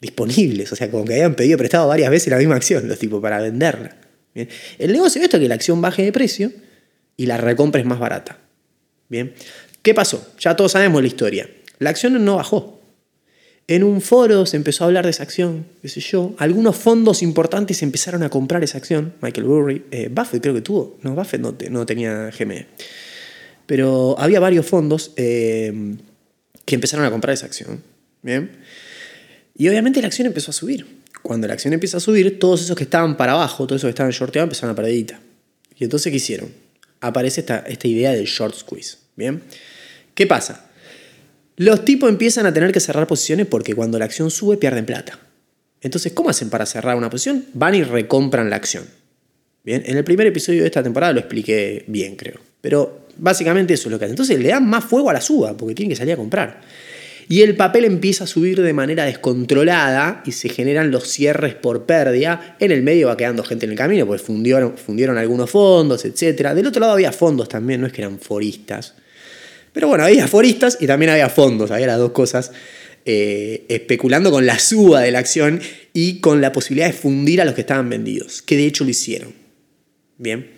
disponibles, 0.00 0.72
o 0.72 0.76
sea, 0.76 0.90
como 0.90 1.04
que 1.04 1.14
habían 1.14 1.34
pedido 1.34 1.58
prestado 1.58 1.86
varias 1.86 2.10
veces 2.10 2.28
la 2.28 2.38
misma 2.38 2.56
acción, 2.56 2.88
los 2.88 2.98
tipos, 2.98 3.20
para 3.20 3.40
venderla. 3.40 3.96
El 4.34 4.92
negocio 4.92 5.20
de 5.20 5.26
esto 5.26 5.36
es 5.36 5.42
que 5.42 5.48
la 5.48 5.54
acción 5.54 5.80
baje 5.80 6.02
de 6.02 6.12
precio 6.12 6.50
y 7.16 7.26
la 7.26 7.36
recompra 7.36 7.80
es 7.80 7.86
más 7.86 7.98
barata. 7.98 8.38
Bien. 9.08 9.34
¿Qué 9.82 9.94
pasó? 9.94 10.26
Ya 10.40 10.56
todos 10.56 10.72
sabemos 10.72 11.02
la 11.02 11.08
historia. 11.08 11.48
La 11.78 11.90
acción 11.90 12.24
no 12.24 12.36
bajó. 12.36 12.80
En 13.66 13.82
un 13.82 14.00
foro 14.00 14.44
se 14.44 14.56
empezó 14.56 14.84
a 14.84 14.88
hablar 14.88 15.04
de 15.04 15.10
esa 15.10 15.22
acción, 15.22 15.66
qué 15.80 15.88
sé 15.88 16.00
yo. 16.00 16.34
Algunos 16.38 16.76
fondos 16.76 17.22
importantes 17.22 17.82
empezaron 17.82 18.22
a 18.22 18.28
comprar 18.28 18.62
esa 18.62 18.76
acción. 18.76 19.14
Michael 19.22 19.46
Burry, 19.46 19.84
eh, 19.90 20.08
Buffett 20.10 20.42
creo 20.42 20.54
que 20.54 20.60
tuvo. 20.60 20.98
No, 21.02 21.14
Buffett 21.14 21.40
no, 21.40 21.86
tenía 21.86 22.30
GME. 22.30 22.66
Pero 23.66 24.16
había 24.18 24.40
varios 24.40 24.66
fondos 24.66 25.12
eh, 25.16 25.96
que 26.66 26.74
empezaron 26.74 27.06
a 27.06 27.10
comprar 27.10 27.32
esa 27.32 27.46
acción. 27.46 27.82
Bien. 28.22 28.50
Y 29.56 29.68
obviamente 29.68 30.00
la 30.02 30.08
acción 30.08 30.26
empezó 30.26 30.50
a 30.50 30.54
subir 30.54 31.03
cuando 31.24 31.48
la 31.48 31.54
acción 31.54 31.72
empieza 31.72 31.96
a 31.96 32.00
subir, 32.00 32.38
todos 32.38 32.62
esos 32.62 32.76
que 32.76 32.84
estaban 32.84 33.16
para 33.16 33.32
abajo, 33.32 33.66
todos 33.66 33.80
esos 33.80 33.88
que 33.88 33.92
estaban 33.92 34.12
shorteados, 34.12 34.46
empezaron 34.46 34.74
a 34.74 34.76
perder 34.76 34.94
Y 34.94 35.84
entonces, 35.84 36.10
¿qué 36.10 36.18
hicieron? 36.18 36.50
Aparece 37.00 37.40
esta, 37.40 37.60
esta 37.60 37.88
idea 37.88 38.12
del 38.12 38.26
short 38.26 38.54
squeeze. 38.54 38.98
¿Bien? 39.16 39.42
¿Qué 40.14 40.26
pasa? 40.26 40.66
Los 41.56 41.82
tipos 41.86 42.10
empiezan 42.10 42.44
a 42.44 42.52
tener 42.52 42.72
que 42.72 42.80
cerrar 42.80 43.06
posiciones 43.06 43.46
porque 43.46 43.74
cuando 43.74 43.98
la 43.98 44.04
acción 44.04 44.30
sube 44.30 44.58
pierden 44.58 44.84
plata. 44.84 45.18
Entonces, 45.80 46.12
¿cómo 46.12 46.28
hacen 46.28 46.50
para 46.50 46.66
cerrar 46.66 46.94
una 46.94 47.08
posición? 47.08 47.46
Van 47.54 47.74
y 47.74 47.82
recompran 47.82 48.50
la 48.50 48.56
acción. 48.56 48.84
Bien, 49.64 49.82
en 49.86 49.96
el 49.96 50.04
primer 50.04 50.26
episodio 50.26 50.60
de 50.60 50.66
esta 50.66 50.82
temporada 50.82 51.14
lo 51.14 51.20
expliqué 51.20 51.86
bien, 51.86 52.16
creo. 52.16 52.38
Pero 52.60 53.06
básicamente 53.16 53.72
eso 53.72 53.88
es 53.88 53.92
lo 53.92 53.98
que 53.98 54.04
hacen. 54.04 54.12
Entonces 54.12 54.38
le 54.38 54.50
dan 54.50 54.68
más 54.68 54.84
fuego 54.84 55.08
a 55.08 55.14
la 55.14 55.22
suba 55.22 55.56
porque 55.56 55.74
tienen 55.74 55.88
que 55.88 55.96
salir 55.96 56.12
a 56.12 56.16
comprar. 56.18 56.60
Y 57.28 57.42
el 57.42 57.56
papel 57.56 57.84
empieza 57.84 58.24
a 58.24 58.26
subir 58.26 58.60
de 58.60 58.72
manera 58.72 59.04
descontrolada 59.04 60.22
y 60.26 60.32
se 60.32 60.48
generan 60.48 60.90
los 60.90 61.08
cierres 61.08 61.54
por 61.54 61.86
pérdida. 61.86 62.56
En 62.60 62.70
el 62.70 62.82
medio 62.82 63.08
va 63.08 63.16
quedando 63.16 63.42
gente 63.44 63.66
en 63.66 63.72
el 63.72 63.78
camino, 63.78 64.06
pues 64.06 64.22
fundieron, 64.22 64.76
fundieron 64.76 65.16
algunos 65.16 65.50
fondos, 65.50 66.04
etc. 66.04 66.50
Del 66.50 66.66
otro 66.66 66.80
lado 66.80 66.92
había 66.92 67.12
fondos 67.12 67.48
también, 67.48 67.80
no 67.80 67.86
es 67.86 67.92
que 67.92 68.02
eran 68.02 68.18
foristas. 68.18 68.94
Pero 69.72 69.88
bueno, 69.88 70.04
había 70.04 70.28
foristas 70.28 70.78
y 70.80 70.86
también 70.86 71.10
había 71.10 71.28
fondos, 71.28 71.70
había 71.70 71.86
las 71.88 71.98
dos 71.98 72.12
cosas. 72.12 72.52
Eh, 73.06 73.66
especulando 73.68 74.30
con 74.30 74.46
la 74.46 74.58
suba 74.58 75.02
de 75.02 75.10
la 75.10 75.18
acción 75.18 75.60
y 75.92 76.20
con 76.20 76.40
la 76.40 76.52
posibilidad 76.52 76.86
de 76.86 76.94
fundir 76.94 77.42
a 77.42 77.44
los 77.44 77.54
que 77.54 77.60
estaban 77.60 77.90
vendidos, 77.90 78.40
que 78.40 78.56
de 78.56 78.64
hecho 78.64 78.82
lo 78.82 78.88
hicieron. 78.88 79.34
Bien. 80.16 80.50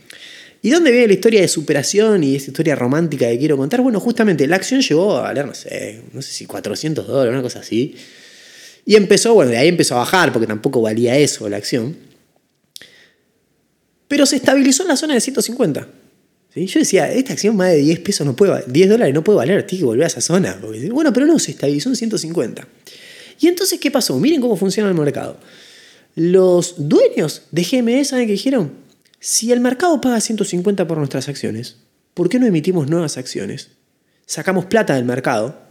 ¿Y 0.67 0.71
dónde 0.71 0.91
viene 0.91 1.07
la 1.07 1.13
historia 1.13 1.41
de 1.43 1.47
superación 1.47 2.25
y 2.25 2.35
esa 2.35 2.51
historia 2.51 2.75
romántica 2.75 3.29
que 3.29 3.39
quiero 3.39 3.57
contar? 3.57 3.83
Bueno, 3.83 4.01
justamente 4.01 4.49
la 4.49 4.57
acción 4.57 4.81
llegó 4.81 5.17
a 5.17 5.21
valer, 5.21 5.47
no 5.47 5.55
sé, 5.55 6.03
no 6.13 6.21
sé 6.21 6.33
si 6.33 6.45
400 6.45 7.07
dólares, 7.07 7.33
una 7.33 7.41
cosa 7.41 7.61
así. 7.61 7.95
Y 8.85 8.97
empezó, 8.97 9.33
bueno, 9.33 9.53
de 9.53 9.59
ahí 9.59 9.69
empezó 9.69 9.95
a 9.95 9.99
bajar, 9.99 10.33
porque 10.33 10.49
tampoco 10.49 10.83
valía 10.83 11.17
eso 11.17 11.49
la 11.49 11.59
acción. 11.59 11.97
Pero 14.09 14.27
se 14.27 14.35
estabilizó 14.35 14.83
en 14.83 14.89
la 14.89 14.97
zona 14.97 15.15
de 15.15 15.21
150. 15.21 15.87
¿Sí? 16.53 16.67
Yo 16.67 16.81
decía, 16.81 17.13
esta 17.13 17.35
acción 17.35 17.55
más 17.55 17.71
de 17.71 17.77
10 17.77 18.01
pesos 18.01 18.27
no 18.27 18.35
puede 18.35 18.65
10 18.67 18.89
dólares 18.89 19.15
no 19.15 19.23
puede 19.23 19.37
valer, 19.37 19.65
tiene 19.69 19.83
que 19.83 19.87
volver 19.87 20.03
a 20.03 20.09
esa 20.09 20.21
zona. 20.21 20.61
bueno, 20.91 21.13
pero 21.13 21.27
no, 21.27 21.39
se 21.39 21.53
estabilizó 21.53 21.91
en 21.91 21.95
150. 21.95 22.67
Y 23.39 23.47
entonces, 23.47 23.79
¿qué 23.79 23.93
pasó? 23.93 24.19
Miren 24.19 24.41
cómo 24.41 24.57
funciona 24.57 24.89
el 24.89 24.97
mercado. 24.97 25.39
Los 26.17 26.75
dueños 26.77 27.43
de 27.53 27.63
GME, 27.63 28.05
¿saben 28.05 28.27
qué 28.27 28.33
dijeron? 28.33 28.86
Si 29.29 29.51
el 29.51 29.59
mercado 29.59 30.01
paga 30.01 30.21
150 30.21 30.87
por 30.87 30.99
nuestras 30.99 31.29
acciones, 31.29 31.79
¿por 32.15 32.29
qué 32.29 32.39
no 32.39 32.47
emitimos 32.47 32.89
nuevas 32.89 33.19
acciones? 33.19 33.73
Sacamos 34.25 34.67
plata 34.67 34.95
del 34.95 35.05
mercado 35.05 35.63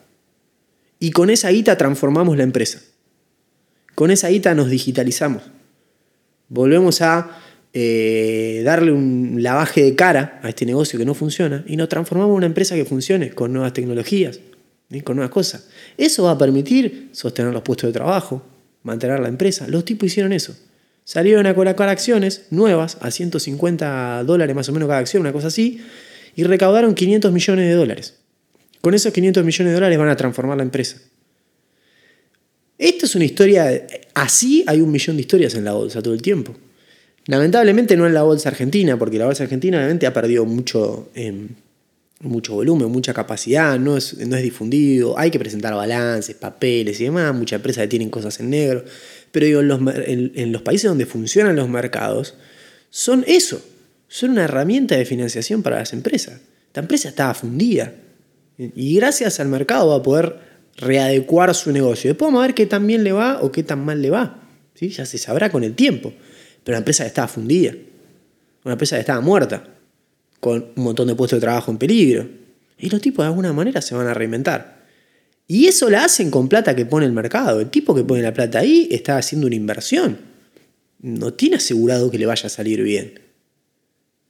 y 1.00 1.12
con 1.12 1.30
esa 1.30 1.52
guita 1.52 1.78
transformamos 1.78 2.36
la 2.36 2.44
empresa. 2.44 2.82
Con 3.96 4.12
esa 4.12 4.28
guita 4.28 4.54
nos 4.56 4.70
digitalizamos. 4.70 5.44
Volvemos 6.50 7.02
a 7.02 7.40
eh, 7.72 8.62
darle 8.66 8.92
un 8.92 9.38
lavaje 9.42 9.84
de 9.84 9.96
cara 9.96 10.42
a 10.44 10.50
este 10.50 10.66
negocio 10.66 11.00
que 11.00 11.06
no 11.06 11.14
funciona 11.14 11.64
y 11.66 11.78
nos 11.78 11.88
transformamos 11.88 12.34
en 12.34 12.38
una 12.40 12.48
empresa 12.48 12.76
que 12.76 12.84
funcione 12.84 13.30
con 13.30 13.54
nuevas 13.54 13.72
tecnologías, 13.72 14.42
con 15.06 15.16
nuevas 15.16 15.32
cosas. 15.32 15.70
Eso 15.96 16.26
va 16.26 16.32
a 16.32 16.38
permitir 16.38 17.08
sostener 17.14 17.54
los 17.54 17.62
puestos 17.62 17.88
de 17.88 17.94
trabajo, 17.94 18.46
mantener 18.84 19.22
la 19.22 19.30
empresa. 19.30 19.66
Los 19.70 19.86
tipos 19.86 20.08
hicieron 20.08 20.34
eso. 20.34 20.58
Salieron 21.06 21.46
a 21.46 21.54
colocar 21.54 21.88
acciones 21.88 22.48
nuevas 22.50 22.98
a 23.00 23.12
150 23.12 24.24
dólares 24.24 24.56
más 24.56 24.68
o 24.70 24.74
menos 24.74 24.90
cada 24.90 25.00
acción, 25.00 25.22
una 25.22 25.32
cosa 25.32 25.48
así, 25.48 25.80
y 26.36 26.44
recaudaron 26.44 26.96
500 26.96 27.32
millones 27.32 27.68
de 27.68 27.74
dólares. 27.76 28.16
Con 28.82 28.96
esos 28.96 29.14
500 29.14 29.46
millones 29.46 29.72
de 29.72 29.76
dólares 29.76 29.98
van 30.00 30.10
a 30.10 30.16
transformar 30.18 30.58
la 30.58 30.64
empresa. 30.64 30.98
Esto 32.80 33.06
es 33.06 33.16
una 33.16 33.24
historia, 33.24 33.86
así 34.16 34.64
hay 34.68 34.82
un 34.82 34.92
millón 34.92 35.16
de 35.16 35.22
historias 35.22 35.54
en 35.54 35.64
la 35.64 35.74
bolsa 35.74 36.02
todo 36.02 36.14
el 36.16 36.24
tiempo. 36.24 36.56
Lamentablemente 37.28 37.96
no 37.96 38.08
en 38.08 38.14
la 38.16 38.24
bolsa 38.24 38.50
argentina, 38.50 38.98
porque 38.98 39.20
la 39.20 39.26
bolsa 39.26 39.44
argentina 39.44 39.78
obviamente 39.78 40.08
ha 40.08 40.14
perdido 40.14 40.46
mucho, 40.46 41.10
em, 41.14 41.50
mucho 42.20 42.56
volumen, 42.56 42.90
mucha 42.90 43.14
capacidad, 43.14 43.80
no 43.80 43.96
es, 43.96 44.18
no 44.18 44.36
es 44.36 44.44
difundido, 44.44 45.18
hay 45.18 45.30
que 45.30 45.40
presentar 45.40 45.74
balances, 45.76 46.36
papeles 46.36 47.00
y 47.00 47.06
demás, 47.06 47.34
muchas 47.36 47.58
empresas 47.58 47.88
tienen 47.88 48.10
cosas 48.10 48.40
en 48.40 48.50
negro. 48.50 48.84
Pero 49.36 49.48
digo, 49.48 49.60
en 49.60 50.51
los, 50.54 50.62
países 50.62 50.88
donde 50.88 51.06
funcionan 51.06 51.58
los 51.58 51.68
mercados, 51.68 52.36
son 52.89 53.25
eso, 53.27 53.62
son 54.08 54.30
una 54.30 54.46
herramienta 54.46 54.96
de 54.96 55.04
financiación 55.04 55.62
para 55.62 55.80
las 55.80 55.92
empresas. 55.92 56.39
La 56.74 56.84
empresa 56.84 57.10
estaba 57.10 57.34
fundida 57.34 57.94
y 58.58 58.96
gracias 58.96 59.42
al 59.42 59.50
mercado 59.50 59.89
va 59.89 59.98
a 59.98 60.04
poder 60.04 60.39
readecuar 60.77 61.54
su 61.54 61.74
negocio. 61.74 62.12
Después 62.12 62.30
vamos 62.30 62.46
a 62.46 62.48
ver 62.48 62.56
qué 62.56 62.65
tan 62.65 62.88
bien 62.88 63.04
le 63.04 63.12
va 63.12 63.42
o 63.42 63.51
qué 63.51 63.62
tan 63.62 63.84
mal 63.84 64.01
le 64.01 64.10
va. 64.10 64.42
¿sí? 64.74 64.88
Ya 64.88 65.06
se 65.06 65.18
sabrá 65.18 65.50
con 65.50 65.65
el 65.65 65.75
tiempo. 65.75 66.13
Pero 66.63 66.75
la 66.75 66.77
empresa 66.77 67.06
estaba 67.06 67.27
fundida. 67.27 67.74
Una 68.63 68.75
empresa 68.75 68.98
estaba 68.98 69.20
muerta. 69.20 69.65
Con 70.39 70.68
un 70.77 70.82
montón 70.82 71.10
de 71.10 71.15
puestos 71.15 71.36
de 71.36 71.42
trabajo 71.42 71.72
en 71.72 71.77
peligro. 71.77 72.25
Y 72.77 72.89
los 72.89 73.01
tipos 73.01 73.25
de 73.25 73.27
alguna 73.27 73.51
manera 73.51 73.82
se 73.82 73.96
van 73.96 74.08
a 74.08 74.13
reinventar. 74.13 74.85
Y 75.48 75.68
eso 75.68 75.90
la 75.90 76.06
hacen 76.06 76.32
con 76.32 76.50
plata 76.50 76.75
que 76.75 76.86
pone 76.86 77.06
el 77.06 77.12
mercado. 77.12 77.62
El 77.62 77.70
tipo 77.70 77.94
que 77.94 78.04
pone 78.04 78.22
la 78.22 78.34
plata 78.34 78.60
ahí 78.60 78.88
está 78.92 79.18
haciendo 79.18 79.48
una 79.48 79.56
inversión. 79.56 80.18
No 81.02 81.34
tiene 81.34 81.58
asegurado 81.58 82.10
que 82.10 82.18
le 82.18 82.25
vaya 82.25 82.48
a 82.48 82.50
salir 82.50 82.82
bien. 82.82 83.20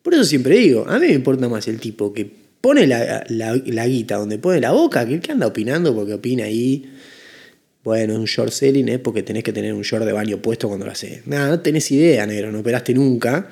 Por 0.01 0.13
eso 0.13 0.23
siempre 0.25 0.57
digo, 0.57 0.85
a 0.87 0.99
mí 0.99 1.07
me 1.07 1.13
importa 1.13 1.47
más 1.47 1.67
el 1.67 1.79
tipo 1.79 2.13
que 2.13 2.29
pone 2.59 2.85
la, 2.85 3.85
guita 3.87 4.17
donde 4.17 4.39
pone 4.39 4.59
la 4.59 4.71
boca 4.71 5.05
que 5.05 5.13
el 5.13 5.21
que 5.21 5.31
anda 5.31 5.47
opinando 5.47 5.95
porque 5.95 6.13
opina 6.13 6.45
ahí. 6.45 6.91
Bueno, 7.83 8.15
un 8.15 8.25
short 8.25 8.51
selling 8.51 8.89
es 8.89 8.99
porque 8.99 9.23
tenés 9.23 9.43
que 9.43 9.53
tener 9.53 9.73
un 9.73 9.83
short 9.83 10.05
de 10.05 10.11
baño 10.11 10.41
puesto 10.41 10.67
cuando 10.67 10.85
lo 10.85 10.91
haces. 10.91 11.25
Nada, 11.27 11.49
no 11.49 11.59
tenés 11.61 11.89
idea, 11.91 12.25
negro, 12.25 12.51
no 12.51 12.59
operaste 12.59 12.93
nunca. 12.93 13.49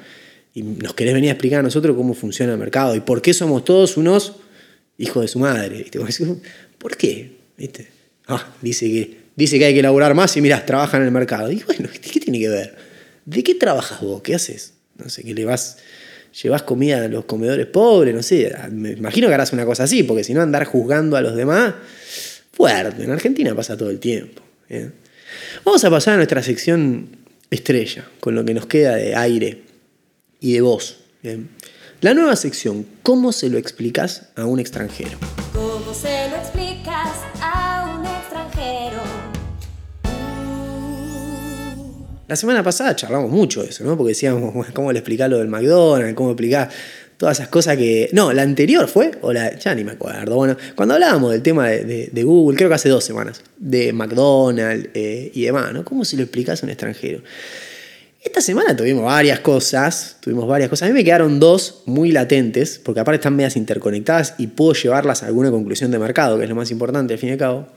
Y 0.54 0.64
nos 0.64 0.94
querés 0.94 1.14
venir 1.14 1.30
a 1.30 1.34
explicar 1.34 1.60
a 1.62 1.64
nosotros 1.64 1.96
cómo 1.96 2.14
funciona 2.14 2.54
el 2.54 2.60
mercado 2.60 2.96
y 2.96 3.00
por 3.00 3.22
qué 3.22 3.34
somos 3.34 3.64
todos 3.64 3.96
unos 3.98 4.34
hijos 4.98 5.22
de 5.22 5.28
su 5.28 5.40
madre. 5.40 5.86
¿Por 6.78 6.98
qué? 6.98 7.43
¿Viste? 7.58 7.88
Ah, 8.28 8.54
dice 8.62 8.88
que, 8.88 9.18
dice 9.36 9.60
que 9.60 9.66
hay 9.66 9.74
que 9.74 9.80
elaborar 9.80 10.14
más 10.14 10.36
y 10.38 10.42
mirás, 10.42 10.66
trabaja 10.66 10.98
en 10.98 11.04
el 11.04 11.12
mercado. 11.12 11.52
Y 11.52 11.64
bueno, 11.64 11.90
¿qué 11.92 12.20
tiene 12.20 12.40
que 12.40 12.50
ver? 12.50 12.76
¿De 13.26 13.44
qué 13.44 13.56
trabajas 13.56 14.02
vos? 14.02 14.22
¿Qué 14.22 14.36
haces? 14.36 14.74
No 14.98 15.10
sé, 15.10 15.24
que 15.24 15.34
le 15.34 15.46
vas, 15.46 15.78
llevas 16.42 16.64
comida 16.64 17.04
a 17.04 17.08
los 17.08 17.26
comedores 17.26 17.66
pobres, 17.68 18.14
no 18.14 18.24
sé. 18.24 18.54
Me 18.72 18.92
imagino 18.92 19.28
que 19.28 19.34
harás 19.34 19.54
una 19.54 19.66
cosa 19.66 19.84
así, 19.84 20.04
porque 20.04 20.24
si 20.24 20.34
no 20.34 20.42
andar 20.42 20.66
juzgando 20.66 21.18
a 21.18 21.22
los 21.22 21.36
demás, 21.36 21.74
fuerte. 22.52 23.04
En 23.04 23.12
Argentina 23.12 23.56
pasa 23.56 23.78
todo 23.78 23.90
el 23.90 24.00
tiempo. 24.00 24.42
Vamos 25.66 25.84
a 25.84 25.90
pasar 25.90 26.16
a 26.16 26.18
nuestra 26.18 26.44
sección 26.44 27.10
estrella, 27.50 28.08
con 28.20 28.36
lo 28.36 28.44
que 28.46 28.54
nos 28.54 28.66
queda 28.66 28.96
de 28.96 29.16
aire 29.16 29.64
y 30.40 30.54
de 30.54 30.62
voz. 30.62 31.00
La 32.02 32.14
nueva 32.14 32.36
sección, 32.36 32.86
¿cómo 33.02 33.32
se 33.32 33.50
lo 33.50 33.58
explicas 33.58 34.30
a 34.36 34.46
un 34.46 34.60
extranjero? 34.60 35.18
La 42.34 42.38
semana 42.38 42.64
pasada 42.64 42.96
charlamos 42.96 43.30
mucho 43.30 43.62
eso, 43.62 43.84
¿no? 43.84 43.96
Porque 43.96 44.10
decíamos, 44.10 44.66
¿cómo 44.74 44.92
le 44.92 44.98
explicás 44.98 45.30
lo 45.30 45.38
del 45.38 45.50
McDonald's? 45.50 46.16
¿Cómo 46.16 46.32
explicás 46.32 46.74
todas 47.16 47.38
esas 47.38 47.48
cosas 47.48 47.78
que... 47.78 48.10
No, 48.12 48.34
la 48.34 48.42
anterior 48.42 48.88
fue, 48.88 49.12
o 49.22 49.32
la... 49.32 49.56
Ya 49.60 49.76
ni 49.76 49.84
me 49.84 49.92
acuerdo. 49.92 50.36
Bueno, 50.36 50.58
cuando 50.74 50.96
hablábamos 50.96 51.32
del 51.32 51.44
tema 51.44 51.68
de, 51.68 52.24
Google, 52.24 52.58
creo 52.58 52.70
que 52.70 52.74
hace 52.74 52.90
dos 52.90 53.04
semanas, 53.04 53.44
de 53.58 53.94
McDonald's 53.94 54.90
eh, 54.96 55.30
y 55.32 55.44
demás, 55.44 55.74
¿no? 55.74 55.86
¿Cómo 55.86 56.04
se 56.06 56.18
lo 56.18 56.24
explicás 56.24 56.64
a 56.64 56.66
un 56.66 56.72
extranjero? 56.72 57.22
Esta 58.24 58.42
semana 58.42 58.76
tuvimos 58.76 59.06
varias 59.06 59.40
cosas, 59.42 60.18
tuvimos 60.20 60.48
varias 60.48 60.72
cosas. 60.72 60.88
A 60.88 60.92
mí 60.92 60.98
me 60.98 61.04
quedaron 61.04 61.40
dos 61.40 61.84
muy 61.86 62.12
latentes, 62.12 62.82
porque 62.84 63.00
aparte 63.00 63.18
están 63.18 63.36
medias 63.36 63.56
interconectadas 63.58 64.34
y 64.40 64.48
puedo 64.48 64.74
llevarlas 64.74 65.22
a 65.22 65.28
alguna 65.28 65.52
conclusión 65.52 65.92
de 65.92 66.00
mercado, 66.00 66.40
que 66.40 66.46
es 66.46 66.50
lo 66.50 66.56
más 66.56 66.72
importante 66.72 67.14
al 67.14 67.20
fin 67.20 67.30
y 67.30 67.34
al 67.34 67.38
cabo. 67.38 67.68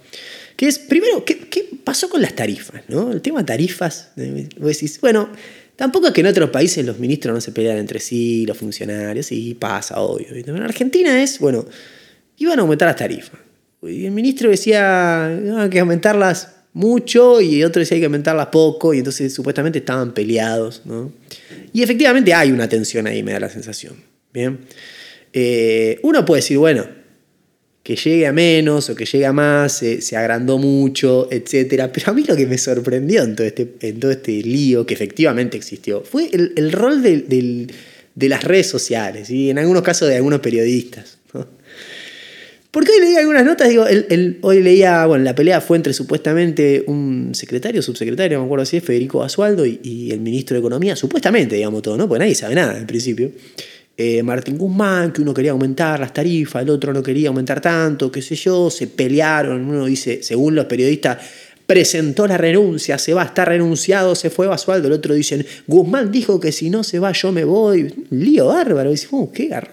Que 0.57 0.66
es, 0.66 0.79
primero, 0.79 1.25
¿qué, 1.25 1.37
pasó 1.85 2.09
con 2.09 2.23
las 2.23 2.35
tarifas? 2.35 2.83
¿no? 2.88 3.12
El 3.12 3.21
tema 3.21 3.45
tarifas, 3.45 4.11
vos 4.59 4.69
decís, 4.73 5.01
bueno, 5.01 5.29
tampoco 5.77 6.09
es 6.09 6.12
que 6.12 6.23
en 6.23 6.29
otros 6.29 6.51
países 6.51 6.85
los 6.85 6.99
ministros 6.99 7.35
no 7.35 7.40
se 7.40 7.53
pelean 7.53 7.77
entre 7.77 8.01
sí, 8.01 8.47
los 8.47 8.57
funcionarios, 8.57 9.31
y 9.33 9.55
pasa, 9.55 10.01
obvio. 10.01 10.29
En 10.35 10.62
Argentina 10.62 11.23
es, 11.23 11.38
bueno, 11.38 11.66
iban 12.38 12.59
a 12.59 12.62
aumentar 12.62 12.88
las 12.88 12.97
tarifas. 12.97 13.38
Y 13.83 14.07
el 14.07 14.12
ministro 14.12 14.51
decía, 14.51 15.27
ah, 15.27 15.62
hay 15.62 15.71
que 15.71 15.81
aumentarlas 15.81 16.57
mucho 16.73 17.40
y 17.40 17.64
otro 17.64 17.81
decía 17.81 17.95
hay 17.95 18.01
que 18.01 18.07
aumentarlas 18.07 18.49
poco 18.49 18.92
y 18.92 18.99
entonces 18.99 19.33
supuestamente 19.33 19.79
estaban 19.79 20.12
peleados. 20.12 20.83
¿no? 20.85 21.12
Y 21.73 21.83
efectivamente 21.83 22.35
hay 22.35 22.53
una 22.53 22.69
tensión 22.69 23.07
ahí, 23.07 23.23
me 23.23 23.33
da 23.33 23.40
la 23.40 23.49
sensación. 23.49 23.95
Bien. 24.33 24.59
Eh, 25.33 25.99
uno 26.03 26.25
puede 26.25 26.42
decir, 26.42 26.59
bueno, 26.59 26.87
que 27.87 27.94
llegue 27.94 28.27
a 28.27 28.33
menos 28.33 28.90
o 28.90 28.96
que 28.96 29.05
llegue 29.05 29.27
a 29.27 29.33
más, 29.33 29.79
se, 29.79 30.16
agrandó 30.16 30.59
mucho, 30.59 31.29
etc. 31.31 31.88
Pero 31.94 32.11
a 32.11 32.14
mí 32.14 32.25
lo 32.25 32.35
que 32.35 32.44
me 32.44 32.59
sorprendió 32.59 33.22
en 33.22 33.37
todo 33.37 33.46
este, 33.46 33.75
en 33.81 34.01
todo 34.01 34.11
este 34.11 34.33
lío, 34.42 34.85
que 34.85 34.94
efectivamente 34.94 35.57
existió, 35.57 36.03
fue 36.03 36.29
el, 36.33 36.72
rol 36.72 37.01
de, 37.01 37.68
de 38.12 38.29
las 38.29 38.42
redes 38.42 38.66
sociales 38.66 39.31
y 39.31 39.51
en 39.51 39.59
algunos 39.59 39.85
casos 39.85 40.09
de 40.09 40.16
algunos 40.16 40.40
periodistas. 40.40 41.18
Porque 42.72 42.90
hoy 42.90 43.01
leía 43.01 43.20
algunas 43.20 43.44
notas, 43.44 43.68
digo, 43.68 43.87
hoy 44.42 44.62
leía, 44.62 45.07
bueno, 45.07 45.25
la 45.25 45.35
pelea 45.35 45.62
fue 45.62 45.79
entre 45.79 45.94
supuestamente 45.94 46.85
un 46.88 47.31
secretario, 47.35 47.81
subsecretario, 47.81 48.38
me 48.38 48.44
acuerdo 48.44 48.66
si 48.66 48.77
es 48.77 48.85
Federico 48.85 49.20
Basualdo 49.20 49.64
y, 49.64 50.11
el 50.11 50.20
ministro 50.20 50.57
de 50.57 50.59
Economía, 50.59 50.94
supuestamente, 50.96 51.55
digamos 51.55 51.81
todo, 51.83 51.96
¿no? 51.96 52.07
Porque 52.07 52.18
nadie 52.18 52.35
sabe 52.35 52.55
nada 52.57 52.77
en 52.77 52.87
principio. 52.87 53.31
Eh, 53.99 54.23
Martín 54.23 54.59
Guzmán, 54.59 55.11
que 55.11 55.23
uno 55.23 55.33
quería 55.33 55.53
aumentar 55.53 55.99
las 55.99 56.13
tarifas, 56.13 56.63
el 56.63 56.69
otro 56.69 56.93
no 56.93 57.03
quería 57.03 57.29
aumentar 57.29 57.63
tanto, 57.63 58.13
qué 58.13 58.21
sé 58.21 58.35
yo, 58.35 58.69
se 58.69 58.89
pelearon, 58.89 59.67
uno 59.67 59.87
dice, 59.87 60.23
según 60.23 60.55
los 60.55 60.67
periodistas, 60.67 61.19
presentó 61.67 62.27
la 62.27 62.37
renuncia, 62.37 62.99
se 62.99 63.15
va, 63.15 63.25
está 63.25 63.47
renunciado, 63.47 64.15
se 64.15 64.29
fue 64.29 64.47
Basualdo, 64.47 64.89
el 64.89 64.95
otro 64.95 65.15
dice, 65.15 65.45
Guzmán 65.67 66.13
dijo 66.13 66.39
que 66.39 66.53
si 66.53 66.69
no 66.69 66.85
se 66.85 66.99
va 66.99 67.13
yo 67.13 67.33
me 67.33 67.45
voy, 67.45 67.93
lío 68.11 68.49
bárbaro, 68.49 68.91
dice, 68.91 69.09
uh, 69.11 69.33
qué 69.33 69.47
garro. 69.47 69.73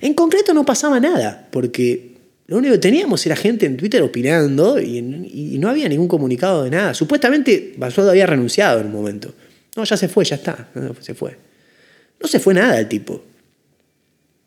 En 0.00 0.14
concreto 0.14 0.54
no 0.54 0.64
pasaba 0.64 0.98
nada, 0.98 1.48
porque 1.50 2.10
Lo 2.48 2.58
único 2.58 2.72
que 2.72 2.80
teníamos 2.80 3.24
era 3.24 3.36
gente 3.36 3.66
en 3.66 3.76
Twitter 3.76 4.02
opinando 4.02 4.80
y, 4.80 5.00
no 5.00 5.68
había 5.70 5.88
ningún 5.88 6.08
comunicado 6.08 6.64
de 6.64 6.70
nada. 6.70 6.92
Supuestamente 6.92 7.72
Basualdo 7.76 8.10
había 8.10 8.26
renunciado 8.26 8.80
en 8.80 8.86
un 8.86 8.92
momento. 8.92 9.32
No, 9.76 9.84
ya 9.84 9.96
se 9.96 10.08
fue, 10.08 10.24
ya 10.24 10.36
está. 10.36 10.68
Se 11.00 11.14
fue. 11.14 11.36
No 12.20 12.28
se 12.28 12.40
fue 12.40 12.52
nada 12.52 12.78
el 12.78 12.88
tipo. 12.88 13.22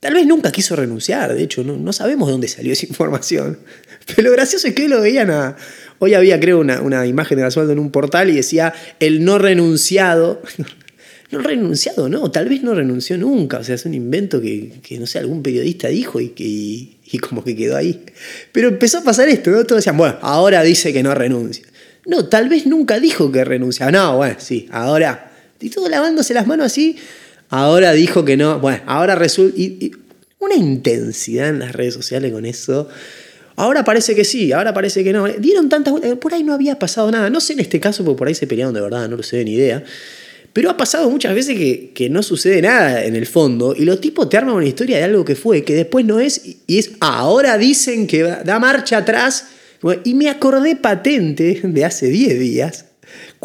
Tal 0.06 0.14
vez 0.14 0.28
nunca 0.28 0.52
quiso 0.52 0.76
renunciar, 0.76 1.34
de 1.34 1.42
hecho, 1.42 1.64
no, 1.64 1.78
no 1.78 1.92
sabemos 1.92 2.28
de 2.28 2.34
dónde 2.34 2.48
salió 2.48 2.74
esa 2.74 2.86
información. 2.90 3.58
Pero 4.06 4.22
lo 4.22 4.32
gracioso 4.34 4.68
es 4.68 4.76
que 4.76 4.84
hoy 4.84 4.88
lo 4.88 5.02
veían 5.02 5.32
a. 5.32 5.56
Hoy 5.98 6.14
había, 6.14 6.40
creo, 6.40 6.60
una, 6.60 6.80
una 6.82 7.08
imagen 7.08 7.40
de 7.40 7.72
en 7.72 7.80
un 7.80 7.90
portal 7.90 8.30
y 8.30 8.36
decía 8.36 8.72
el 9.00 9.26
no 9.26 9.40
renunciado. 9.40 10.44
No 11.32 11.40
renunciado, 11.40 12.08
no, 12.08 12.30
tal 12.30 12.48
vez 12.48 12.62
no 12.62 12.76
renunció 12.76 13.18
nunca. 13.18 13.58
O 13.58 13.64
sea, 13.64 13.74
es 13.74 13.86
un 13.86 13.96
invento 13.96 14.40
que, 14.40 14.74
que 14.84 15.00
no 15.00 15.08
sé, 15.08 15.18
algún 15.18 15.42
periodista 15.42 15.88
dijo 15.88 16.22
y 16.22 16.30
que 16.30 16.44
y, 16.44 17.18
como 17.18 17.44
que 17.44 17.56
quedó 17.56 17.76
ahí. 17.76 18.06
Pero 18.52 18.68
empezó 18.68 19.00
a 19.00 19.04
pasar 19.04 19.28
esto, 19.28 19.50
¿no? 19.50 19.64
Todos 19.64 19.80
decían, 19.80 19.98
bueno, 19.98 20.20
ahora 20.22 20.62
dice 20.62 20.94
que 20.94 21.02
no 21.02 21.16
renuncia. 21.16 21.66
No, 22.06 22.28
tal 22.28 22.48
vez 22.48 22.68
nunca 22.68 23.00
dijo 23.00 23.32
que 23.32 23.44
renuncia. 23.44 23.90
No, 23.90 24.18
bueno, 24.18 24.36
sí, 24.38 24.68
ahora. 24.72 25.32
Y 25.60 25.72
todo 25.72 25.90
lavándose 25.90 26.36
las 26.36 26.46
manos 26.46 26.68
así. 26.68 26.96
Ahora 27.50 27.94
dijo 27.94 28.26
que 28.26 28.38
no. 28.38 28.60
Bueno, 28.60 28.82
ahora 28.86 29.16
resulta. 29.16 29.58
Una 30.40 30.56
intensidad 30.56 31.50
en 31.50 31.60
las 31.60 31.74
redes 31.74 31.94
sociales 31.94 32.32
con 32.32 32.46
eso. 32.46 32.88
Ahora 33.56 33.84
parece 33.84 34.16
que 34.16 34.26
sí, 34.26 34.52
ahora 34.52 34.74
parece 34.74 35.04
que 35.04 35.14
no. 35.14 35.28
Dieron 35.28 35.70
tantas 35.70 35.92
vueltas. 35.92 36.18
Por 36.20 36.34
ahí 36.34 36.44
no 36.44 36.54
había 36.54 36.78
pasado 36.78 37.10
nada. 37.10 37.30
No 37.30 37.40
sé 37.40 37.54
en 37.54 37.62
este 37.62 37.80
caso, 37.80 38.04
porque 38.04 38.18
por 38.18 38.28
ahí 38.28 38.36
se 38.36 38.48
pelearon 38.48 38.74
de 38.74 38.82
verdad, 38.82 39.08
no 39.10 39.18
lo 39.18 39.24
sé 39.24 39.44
ni 39.44 39.54
idea. 39.54 39.84
Pero 40.54 40.70
ha 40.70 40.78
pasado 40.78 41.10
muchas 41.10 41.36
veces 41.36 41.58
que, 41.58 41.92
que, 41.94 42.10
no 42.10 42.24
sucede 42.24 42.62
nada 42.62 43.04
en 43.04 43.16
el 43.16 43.26
fondo 43.26 43.76
y 43.78 43.84
los 43.84 44.00
tipos 44.00 44.30
te 44.30 44.38
arman 44.38 44.56
una 44.56 44.66
historia 44.66 44.98
de 44.98 45.04
algo 45.04 45.26
que 45.26 45.36
fue, 45.36 45.66
que 45.66 45.76
después 45.76 46.06
no 46.06 46.22
es, 46.22 46.42
y 46.66 46.78
es, 46.78 46.92
ahora 47.02 47.58
dicen 47.58 48.08
que 48.08 48.24
da 48.24 48.60
marcha 48.60 48.98
atrás. 49.00 49.48
Y 50.04 50.16
me 50.16 50.30
acordé 50.30 50.76
patente 50.76 51.62
de 51.64 51.86
hace 51.86 52.08
10 52.08 52.40
días, 52.40 52.86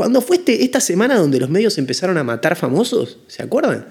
cuando 0.00 0.22
fue 0.22 0.36
este, 0.36 0.64
esta 0.64 0.80
semana 0.80 1.18
donde 1.18 1.38
los 1.38 1.50
medios 1.50 1.76
empezaron 1.76 2.16
a 2.16 2.24
matar 2.24 2.56
famosos, 2.56 3.18
¿se 3.26 3.42
acuerdan? 3.42 3.84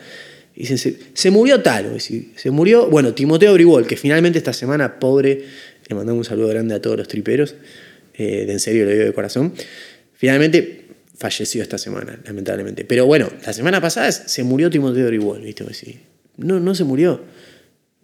Dicen, 0.56 0.80
se, 1.14 1.30
murió 1.30 1.62
tal, 1.62 2.02
se 2.02 2.50
murió, 2.50 2.90
bueno, 2.90 3.14
Timoteo 3.14 3.54
Bribol, 3.54 3.86
que 3.86 3.96
finalmente 3.96 4.40
esta 4.40 4.52
semana, 4.52 5.00
pobre, 5.00 5.44
le 5.88 5.96
mandamos 5.96 6.26
un 6.26 6.26
saludo 6.26 6.48
grande 6.48 6.74
a 6.74 6.82
todos 6.82 6.98
los 6.98 7.08
triperos, 7.08 7.54
eh, 8.16 8.48
de 8.48 8.52
en 8.54 8.60
serio 8.60 8.86
lo 8.86 8.92
digo 8.92 9.04
de 9.04 9.14
corazón, 9.14 9.54
finalmente 10.16 10.88
falleció 11.16 11.62
esta 11.62 11.78
semana, 11.78 12.20
lamentablemente. 12.26 12.86
Pero 12.86 13.06
bueno, 13.06 13.30
la 13.46 13.54
semana 13.54 13.80
pasada 13.80 14.12
se 14.12 14.44
murió 14.44 14.72
Timoteo 14.72 15.06
Bribol, 15.06 15.42
¿viste? 15.42 15.64
No, 16.38 16.60
no 16.60 16.74
se 16.74 16.86
murió. 16.86 17.22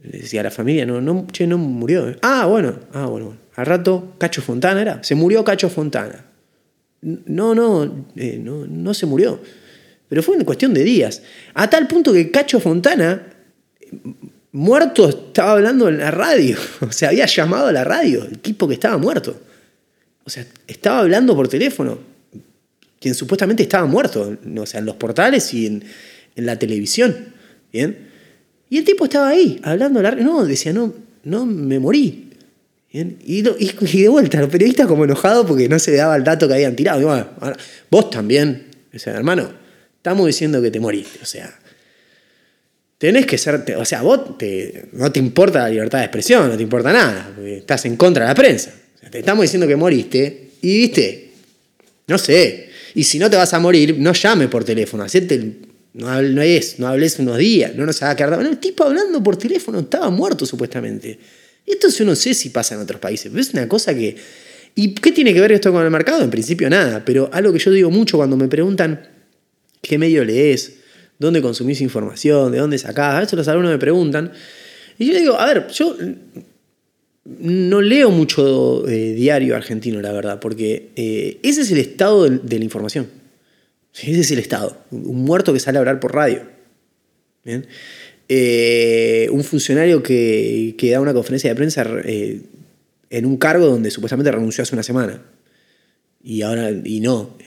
Le 0.04 0.20
decía 0.20 0.42
a 0.42 0.44
la 0.44 0.52
familia, 0.52 0.86
no, 0.86 1.02
no, 1.02 1.26
che, 1.32 1.48
no 1.48 1.58
murió. 1.58 2.16
Ah, 2.22 2.46
bueno, 2.46 2.82
ah, 2.94 3.08
bueno. 3.08 3.36
Al 3.56 3.66
rato, 3.66 4.14
Cacho 4.20 4.44
Fontana 4.44 4.80
era. 4.80 5.04
Se 5.04 5.16
murió 5.16 5.44
Cacho 5.44 5.70
Fontana. 5.70 6.35
No, 7.06 7.54
no, 7.54 8.08
eh, 8.16 8.40
no, 8.42 8.66
no 8.66 8.94
se 8.94 9.06
murió. 9.06 9.40
Pero 10.10 10.24
fue 10.24 10.36
en 10.36 10.44
cuestión 10.44 10.74
de 10.74 10.84
días. 10.84 11.22
A 11.54 11.70
tal 11.70 11.88
punto 11.88 12.12
que 12.12 12.32
Cacho 12.32 12.60
Fontana, 12.60 13.28
muerto, 14.52 15.10
estaba 15.10 15.54
hablando 15.54 15.88
en 15.88 16.00
la 16.00 16.12
radio. 16.12 16.58
O 16.82 16.92
sea, 16.92 17.10
había 17.10 17.26
llamado 17.26 17.68
a 17.68 17.72
la 17.72 17.84
radio, 17.84 18.26
el 18.26 18.40
tipo 18.40 18.68
que 18.68 18.74
estaba 18.74 18.98
muerto. 18.98 19.40
O 20.24 20.30
sea, 20.30 20.46
estaba 20.68 21.00
hablando 21.00 21.36
por 21.36 21.48
teléfono 21.48 22.16
quien 23.00 23.14
supuestamente 23.14 23.62
estaba 23.62 23.86
muerto, 23.86 24.36
o 24.58 24.66
sea, 24.66 24.80
en 24.80 24.88
los 24.88 24.96
portales 24.96 25.54
y 25.54 25.68
en, 25.68 25.84
la 26.36 26.58
televisión. 26.58 27.16
¿Bien? 27.72 28.10
Y 28.68 28.80
el 28.80 28.84
tipo 28.84 29.06
estaba 29.06 29.28
ahí, 29.28 29.60
hablando 29.62 30.02
largo. 30.02 30.24
No, 30.24 30.44
decía, 30.44 30.74
no, 30.74 30.92
no 31.24 31.46
me 31.46 31.78
morí. 31.78 32.25
Y, 32.98 33.42
de 33.42 34.08
vuelta, 34.08 34.40
los 34.40 34.50
periodistas 34.50 34.88
como 34.88 35.04
enojados 35.04 35.46
porque 35.46 35.68
no 35.68 35.80
se 35.80 35.94
daba 35.96 36.16
el 36.16 36.24
dato 36.24 36.48
que 36.48 36.54
habían 36.54 36.76
tirado. 36.76 37.28
vos 37.90 38.10
también, 38.10 38.68
o 38.94 39.00
sea, 39.00 39.14
hermano, 39.14 39.52
estamos 39.98 40.26
diciendo 40.26 40.62
que 40.62 40.72
te 40.72 40.80
moriste. 40.80 41.20
O 41.22 41.26
sea, 41.26 41.54
tenés 42.98 43.26
que 43.26 43.38
ser, 43.38 43.76
o 43.78 43.84
sea, 43.84 44.02
vos 44.02 44.38
te, 44.38 44.86
no 44.94 45.12
te 45.12 45.20
importa 45.20 45.60
la 45.60 45.70
libertad 45.70 46.00
de 46.00 46.06
expresión, 46.06 46.48
no 46.48 46.56
te 46.56 46.64
importa 46.64 46.94
nada, 46.94 47.36
estás 47.46 47.86
en 47.86 47.98
contra 47.98 48.24
de 48.24 48.30
la 48.30 48.36
prensa. 48.36 48.72
te 49.12 49.20
estamos 49.20 49.42
diciendo 49.42 49.68
que 49.68 49.76
moriste 49.76 50.52
y, 50.62 50.78
viste, 50.78 51.32
no 52.08 52.18
sé, 52.18 52.70
y 52.94 53.04
si 53.04 53.20
no 53.20 53.30
te 53.30 53.36
vas 53.36 53.54
a 53.54 53.60
morir, 53.60 53.98
no 54.00 54.14
llame 54.14 54.48
por 54.48 54.64
teléfono, 54.64 55.04
hacete 55.04 55.60
no, 55.96 56.22
no, 56.22 56.42
es, 56.42 56.80
no 56.80 56.88
hables 56.88 57.20
unos 57.20 57.38
días, 57.38 57.76
no 57.76 57.86
nos 57.86 58.02
haga 58.04 58.16
quedar. 58.16 58.36
Bueno, 58.36 58.50
el 58.50 58.58
tipo 58.58 58.84
hablando 58.84 59.24
por 59.24 59.38
teléfono 59.38 59.80
estaba 59.80 60.10
muerto 60.10 60.46
supuestamente. 60.46 61.18
Esto 61.66 61.90
yo 61.90 62.06
no 62.06 62.16
sé 62.16 62.34
si 62.34 62.50
pasa 62.50 62.76
en 62.76 62.82
otros 62.82 63.00
países, 63.00 63.30
pero 63.32 63.42
es 63.42 63.54
una 63.54 63.68
cosa 63.68 63.94
que. 63.94 64.16
¿Y 64.76 64.94
qué 64.94 65.12
tiene 65.12 65.34
que 65.34 65.40
ver 65.40 65.54
esto 65.54 65.72
con 65.72 65.84
el 65.84 65.92
mercado? 65.92 66.22
En 66.22 66.30
principio 66.30 66.70
nada, 66.70 67.04
pero 67.06 67.30
algo 67.32 67.54
que 67.54 67.60
yo 67.60 67.72
digo 67.72 67.90
mucho 67.90 68.18
cuando 68.18 68.36
me 68.36 68.48
preguntan 68.48 69.08
qué 69.82 69.98
medio 69.98 70.26
lees, 70.26 70.78
dónde 71.18 71.42
consumís 71.42 71.82
información, 71.82 72.52
de 72.52 72.60
dónde 72.60 72.78
sacás, 72.78 73.16
a 73.16 73.20
veces 73.22 73.34
los 73.38 73.48
alumnos 73.48 73.72
me 73.72 73.78
preguntan. 73.80 74.32
Y 74.98 75.06
yo 75.08 75.18
digo, 75.18 75.40
a 75.40 75.46
ver, 75.46 75.68
yo 75.70 75.96
no 77.26 77.82
leo 77.82 78.12
mucho 78.12 78.88
eh, 78.88 79.14
diario 79.14 79.56
argentino, 79.56 80.02
la 80.02 80.12
verdad, 80.12 80.40
porque 80.40 80.92
eh, 80.96 81.40
ese 81.44 81.62
es 81.62 81.72
el 81.72 81.80
estado 81.80 82.30
de, 82.30 82.60
la 82.60 82.64
información. 82.64 83.08
Ese 83.94 84.20
es 84.20 84.32
el 84.32 84.40
estado. 84.40 84.78
Un 84.92 85.24
muerto 85.24 85.54
que 85.54 85.60
sale 85.60 85.78
a 85.78 85.80
hablar 85.80 86.00
por 86.00 86.14
radio. 86.14 86.44
Eh, 88.28 89.28
un 89.32 89.44
funcionario 89.44 90.02
que, 90.02 90.76
da 90.92 91.00
una 91.00 91.14
conferencia 91.14 91.50
de 91.50 91.56
prensa 91.56 91.86
en 93.10 93.26
un 93.26 93.38
cargo 93.38 93.68
donde 93.68 93.92
supuestamente 93.92 94.32
renunció 94.32 94.64
hace 94.64 94.76
una 94.76 94.84
semana. 94.84 95.22
Y 96.24 96.42
ahora, 96.42 96.72
y 96.72 97.02
no. 97.02 97.38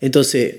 entonces, 0.00 0.54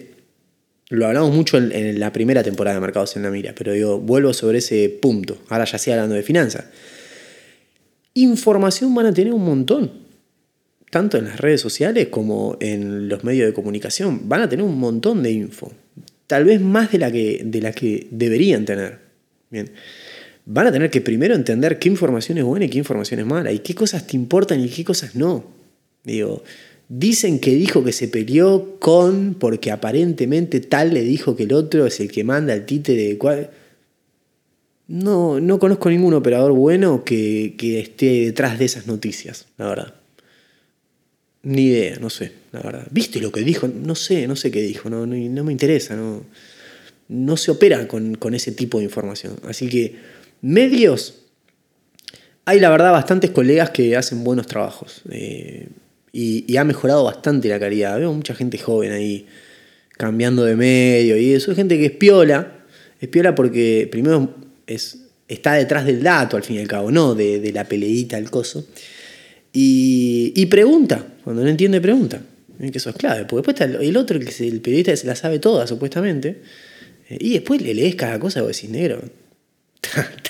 lo 0.90 1.08
hablamos 1.08 1.34
mucho 1.34 1.58
en, 1.58 2.00
la 2.00 2.12
primera 2.12 2.44
temporada 2.44 2.76
de 2.76 2.82
Mercados 2.82 3.16
en 3.16 3.24
la 3.24 3.32
Mira, 3.32 3.56
pero 3.58 3.74
digo, 3.74 4.00
vuelvo 4.00 4.34
sobre 4.34 4.60
ese 4.60 4.90
punto. 4.90 5.38
Ahora 5.50 5.66
ya 5.66 5.78
sigue 5.78 5.94
hablando 5.94 6.16
de 6.16 6.24
finanzas. 6.24 6.66
Información 8.14 8.94
van 8.94 9.08
a 9.08 9.14
tener 9.14 9.34
un 9.34 9.44
montón, 9.44 9.92
tanto 10.92 11.18
en 11.18 11.26
las 11.26 11.40
redes 11.40 11.62
sociales 11.62 12.08
como 12.10 12.58
en 12.60 13.10
los 13.10 13.24
medios 13.24 13.48
de 13.48 13.54
comunicación. 13.54 14.30
Van 14.30 14.42
a 14.42 14.50
tener 14.50 14.64
un 14.64 14.78
montón 14.78 15.24
de 15.24 15.32
info, 15.32 15.72
tal 16.28 16.46
vez 16.46 16.62
más 16.62 16.92
de 16.92 17.00
la 17.00 17.12
que, 17.12 17.42
de 17.44 17.62
la 17.62 17.72
que 17.72 18.08
deberían 18.12 18.66
tener. 18.66 19.05
Van 20.46 20.68
a 20.68 20.72
tener 20.72 20.90
que 20.92 21.02
primero 21.02 21.36
entender 21.36 21.80
qué 21.80 21.90
información 21.90 22.38
es 22.38 22.44
buena 22.44 22.66
y 22.66 22.70
qué 22.70 22.78
información 22.78 23.20
es 23.20 23.26
mala, 23.26 23.52
y 23.52 23.60
qué 23.60 23.74
cosas 23.74 24.06
te 24.06 24.16
importan 24.16 24.60
y 24.60 24.70
qué 24.70 24.84
cosas 24.84 25.16
no. 25.16 25.46
Digo, 26.04 26.44
dicen 26.88 27.40
que 27.40 27.56
dijo 27.56 27.84
que 27.84 27.92
se 27.92 28.08
peleó 28.08 28.78
con, 28.80 29.36
porque 29.40 29.72
aparentemente 29.72 30.60
tal 30.60 30.94
le 30.94 31.02
dijo 31.02 31.36
que 31.36 31.44
el 31.44 31.54
otro 31.54 31.86
es 31.86 32.00
el 32.00 32.12
que 32.12 32.24
manda 32.24 32.54
el 32.54 32.66
títere 32.66 33.08
de 33.08 33.18
cuál 33.18 33.50
no, 34.88 35.40
no 35.40 35.60
conozco 35.60 35.90
ningún 35.90 36.14
operador 36.14 36.52
bueno 36.52 37.04
que, 37.04 37.56
esté 37.80 38.26
detrás 38.26 38.60
de 38.60 38.66
esas 38.66 38.88
noticias, 38.88 39.48
la 39.58 39.68
verdad. 39.68 39.96
Ni 41.42 41.68
idea, 41.68 41.98
no 42.00 42.10
sé, 42.10 42.32
la 42.52 42.62
verdad. 42.62 42.88
¿Viste 42.92 43.20
lo 43.20 43.32
que 43.32 43.42
dijo? 43.42 43.68
No 43.68 43.96
sé, 43.96 44.28
no 44.28 44.36
sé 44.36 44.52
qué 44.52 44.62
dijo, 44.62 44.90
no, 44.90 45.06
no, 45.06 45.44
me 45.44 45.52
interesa, 45.52 45.96
no, 45.96 46.24
no 47.08 47.38
se 47.38 47.52
opera 47.52 47.88
con, 47.88 48.34
ese 48.34 48.52
tipo 48.52 48.80
de 48.80 48.86
información. 48.86 49.36
Así 49.48 49.70
que 49.70 49.96
medios, 50.42 51.16
hay 52.46 52.60
la 52.60 52.70
verdad 52.70 52.92
bastantes 52.92 53.32
colegas 53.32 53.70
que 53.70 53.96
hacen 53.96 54.24
buenos 54.24 54.48
trabajos 54.48 55.02
eh, 55.10 55.70
y, 56.12 56.58
ha 56.58 56.64
mejorado 56.64 57.04
bastante 57.04 57.48
la 57.50 57.60
calidad. 57.60 58.00
Veo 58.00 58.14
mucha 58.14 58.34
gente 58.34 58.58
joven 58.58 58.92
ahí 58.92 59.26
cambiando 59.98 60.44
de 60.44 60.56
medio 60.56 61.18
y 61.18 61.34
eso, 61.34 61.52
es 61.52 61.58
gente 61.58 61.78
que 61.78 61.86
es 61.86 61.92
piola, 61.92 62.66
es 63.00 63.08
piola 63.08 63.36
porque 63.36 63.88
primero 63.92 64.36
es, 64.68 65.06
está 65.28 65.54
detrás 65.54 65.86
del 65.86 66.04
dato, 66.04 66.38
al 66.38 66.44
fin 66.44 66.58
y 66.58 66.60
al 66.60 66.68
cabo, 66.68 66.92
no 66.92 67.16
de, 67.16 67.52
la 67.54 67.66
peleita, 67.66 68.18
el 68.18 68.30
coso. 68.30 68.66
Y, 69.54 70.46
pregunta, 70.48 71.06
cuando 71.24 71.44
no 71.44 71.50
entiende, 71.50 71.80
pregunta. 71.80 72.22
Que 72.60 72.78
eso 72.78 72.90
es 72.90 72.96
clave, 72.96 73.26
porque 73.26 73.48
después 73.48 73.70
está 73.70 73.84
el 73.84 73.98
otro, 73.98 74.18
que 74.20 74.30
es 74.30 74.42
el 74.42 74.62
periodista 74.62 74.92
que 74.92 74.98
se 74.98 75.08
la 75.08 75.16
sabe 75.16 75.40
toda, 75.40 75.68
supuestamente, 75.68 76.30
eh, 76.30 76.42
y 77.10 77.34
después 77.34 77.62
le 77.62 77.74
lees 77.74 77.96
cada 77.96 78.20
cosa 78.20 78.40
y 78.40 78.42
vos 78.44 78.56
decís, 78.56 78.70
negro, 78.70 79.02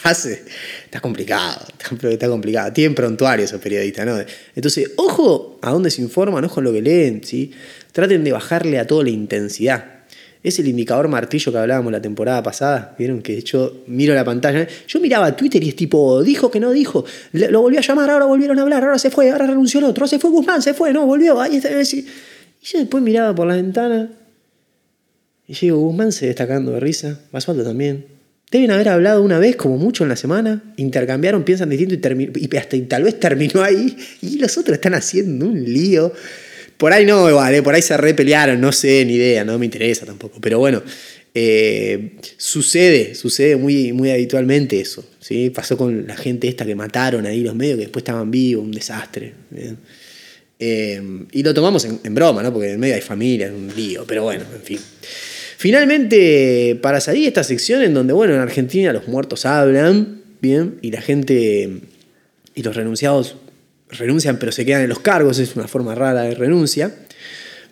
está 0.86 1.00
complicado, 1.02 1.66
está 2.10 2.28
complicado. 2.28 2.74
Tienen 2.74 2.96
prontuario 2.96 3.46
esos 3.46 3.62
periodistas, 3.62 4.06
¿no? 4.06 4.18
Entonces, 4.56 4.92
ojo 4.98 5.60
a 5.62 5.72
dónde 5.72 5.90
se 5.90 6.02
informan, 6.02 6.44
ojo 6.46 6.60
a 6.60 6.64
lo 6.64 6.74
que 6.74 6.82
leen, 6.82 7.24
¿sí? 7.24 7.52
Traten 7.92 8.24
de 8.24 8.32
bajarle 8.32 8.80
a 8.80 8.88
todo 8.88 9.04
la 9.04 9.10
intensidad. 9.10 9.96
Es 10.44 10.60
el 10.60 10.68
indicador 10.68 11.08
martillo 11.08 11.52
que 11.52 11.58
hablábamos 11.58 11.92
la 11.92 12.02
temporada 12.02 12.44
pasada. 12.44 12.96
Vieron 13.00 13.24
que 13.24 13.42
yo 13.42 13.84
miro 13.88 14.14
la 14.14 14.24
pantalla. 14.24 14.68
Yo 14.88 15.00
miraba 15.00 15.36
Twitter 15.36 15.64
y 15.64 15.70
es 15.70 15.76
tipo, 15.76 16.22
dijo 16.22 16.52
que 16.52 16.60
no 16.60 16.72
dijo. 16.72 17.04
Lo 17.32 17.62
volvió 17.62 17.80
a 17.80 17.82
llamar, 17.82 18.12
ahora 18.12 18.26
volvieron 18.26 18.60
a 18.60 18.62
hablar, 18.62 18.84
ahora 18.84 19.00
se 19.00 19.10
fue, 19.10 19.32
ahora 19.32 19.48
renunció 19.48 19.80
el 19.80 19.86
otro, 19.86 20.06
se 20.06 20.20
fue 20.20 20.30
Guzmán, 20.30 20.62
se 20.62 20.76
fue, 20.76 20.94
no, 20.94 21.08
volvió. 21.08 21.42
Ahí 21.42 21.56
está. 21.56 21.70
Y 21.82 22.06
yo 22.62 22.80
después 22.80 23.04
miraba 23.04 23.34
por 23.34 23.48
la 23.48 23.56
ventana. 23.56 24.12
Y 25.48 25.54
yo 25.54 25.60
digo, 25.62 25.78
Guzmán 25.80 26.12
se 26.12 26.28
destacando 26.28 26.72
de 26.72 26.80
risa. 26.80 27.20
Basualdo 27.32 27.64
también. 27.64 28.06
Deben 28.52 28.72
haber 28.72 28.90
hablado 28.90 29.22
una 29.22 29.40
vez, 29.40 29.56
como 29.56 29.78
mucho 29.78 30.04
en 30.04 30.10
la 30.10 30.16
semana, 30.16 30.64
intercambiaron, 30.78 31.44
piensan 31.44 31.70
distinto 31.70 31.96
y, 31.96 32.32
y 32.36 32.58
hasta 32.58 32.76
y 32.76 32.82
tal 32.82 33.04
vez 33.04 33.20
terminó 33.20 33.62
ahí. 33.62 33.96
Y 34.22 34.38
los 34.38 34.58
otros 34.58 34.76
están 34.76 34.94
haciendo 34.94 35.46
un 35.46 35.64
lío. 35.64 36.14
Por 36.78 36.94
ahí 36.94 37.06
no, 37.06 37.30
eh, 37.50 37.62
por 37.62 37.74
ahí 37.74 37.82
se 37.82 37.96
repelearon, 37.98 38.60
no 38.60 38.72
sé, 38.72 39.04
ni 39.06 39.14
idea, 39.14 39.44
no 39.44 39.58
me 39.58 39.66
interesa 39.66 40.06
tampoco. 40.06 40.40
Pero 40.42 40.60
bueno, 40.60 40.84
eh, 41.34 42.12
sucede, 42.38 43.16
sucede 43.16 43.56
muy, 43.56 43.94
muy 43.94 44.12
habitualmente 44.12 44.80
eso. 44.80 45.06
¿sí? 45.20 45.50
Pasó 45.50 45.78
con 45.78 46.06
la 46.08 46.16
gente 46.16 46.48
esta 46.48 46.66
que 46.66 46.76
mataron 46.76 47.26
ahí 47.26 47.42
los 47.42 47.56
medios, 47.56 47.78
que 47.78 47.84
después 47.84 48.02
estaban 48.02 48.30
vivos, 48.30 48.64
un 48.64 48.72
desastre. 48.72 49.34
Eh, 50.60 51.02
y 51.32 51.44
lo 51.44 51.54
tomamos 51.54 51.84
en, 51.86 52.00
en 52.04 52.16
broma, 52.16 52.44
¿no? 52.44 52.54
Porque 52.54 52.68
en 52.68 52.74
el 52.74 52.80
medio 52.80 52.96
hay 52.96 53.02
familia, 53.02 53.48
es 53.48 53.54
un 53.54 53.72
lío, 53.76 54.06
pero 54.08 54.24
bueno, 54.24 54.44
en 54.54 54.62
fin. 54.62 54.80
Finalmente, 55.58 56.78
para 56.82 57.00
salir 57.02 57.28
esta 57.28 57.44
sección 57.44 57.82
en 57.82 57.94
donde, 57.94 58.14
bueno, 58.14 58.34
en 58.34 58.40
Argentina 58.40 58.92
los 58.94 59.08
muertos 59.08 59.46
hablan, 59.46 60.22
bien, 60.42 60.78
y 60.82 60.92
la 60.92 61.02
gente 61.02 61.82
y 62.54 62.64
los 62.64 62.76
renunciados 62.76 63.36
renuncian 63.90 64.38
pero 64.38 64.52
se 64.52 64.66
quedan 64.66 64.82
en 64.84 64.90
los 64.90 65.00
cargos, 65.00 65.40
es 65.40 65.56
una 65.56 65.68
forma 65.68 65.96
rara 65.96 66.24
de 66.24 66.36
renuncia. 66.36 66.94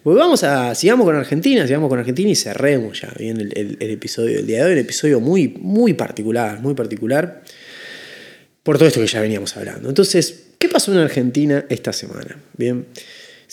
Pues 0.04 0.18
vamos 0.18 0.44
a, 0.44 0.76
sigamos 0.76 1.06
con 1.06 1.16
Argentina, 1.16 1.66
sigamos 1.66 1.88
con 1.90 2.00
Argentina 2.00 2.30
y 2.30 2.36
cerremos 2.36 3.02
ya 3.02 3.14
bien 3.18 3.40
el, 3.40 3.58
el- 3.58 3.78
el 3.80 3.90
episodio 3.92 4.36
del 4.38 4.48
día 4.48 4.60
de 4.60 4.66
hoy, 4.66 4.72
un 4.74 4.80
episodio 4.80 5.20
muy, 5.20 5.48
muy 5.60 5.94
particular, 5.94 6.60
muy 6.60 6.74
particular, 6.74 7.42
por 8.64 8.78
todo 8.78 8.88
esto 8.88 9.00
que 9.02 9.08
ya 9.08 9.22
veníamos 9.22 9.56
hablando. 9.56 9.88
Entonces, 9.90 10.48
¿qué 10.58 10.68
pasó 10.68 10.92
en 10.92 11.00
Argentina 11.00 11.66
esta 11.70 11.94
semana? 11.94 12.38
Bien, 12.58 12.86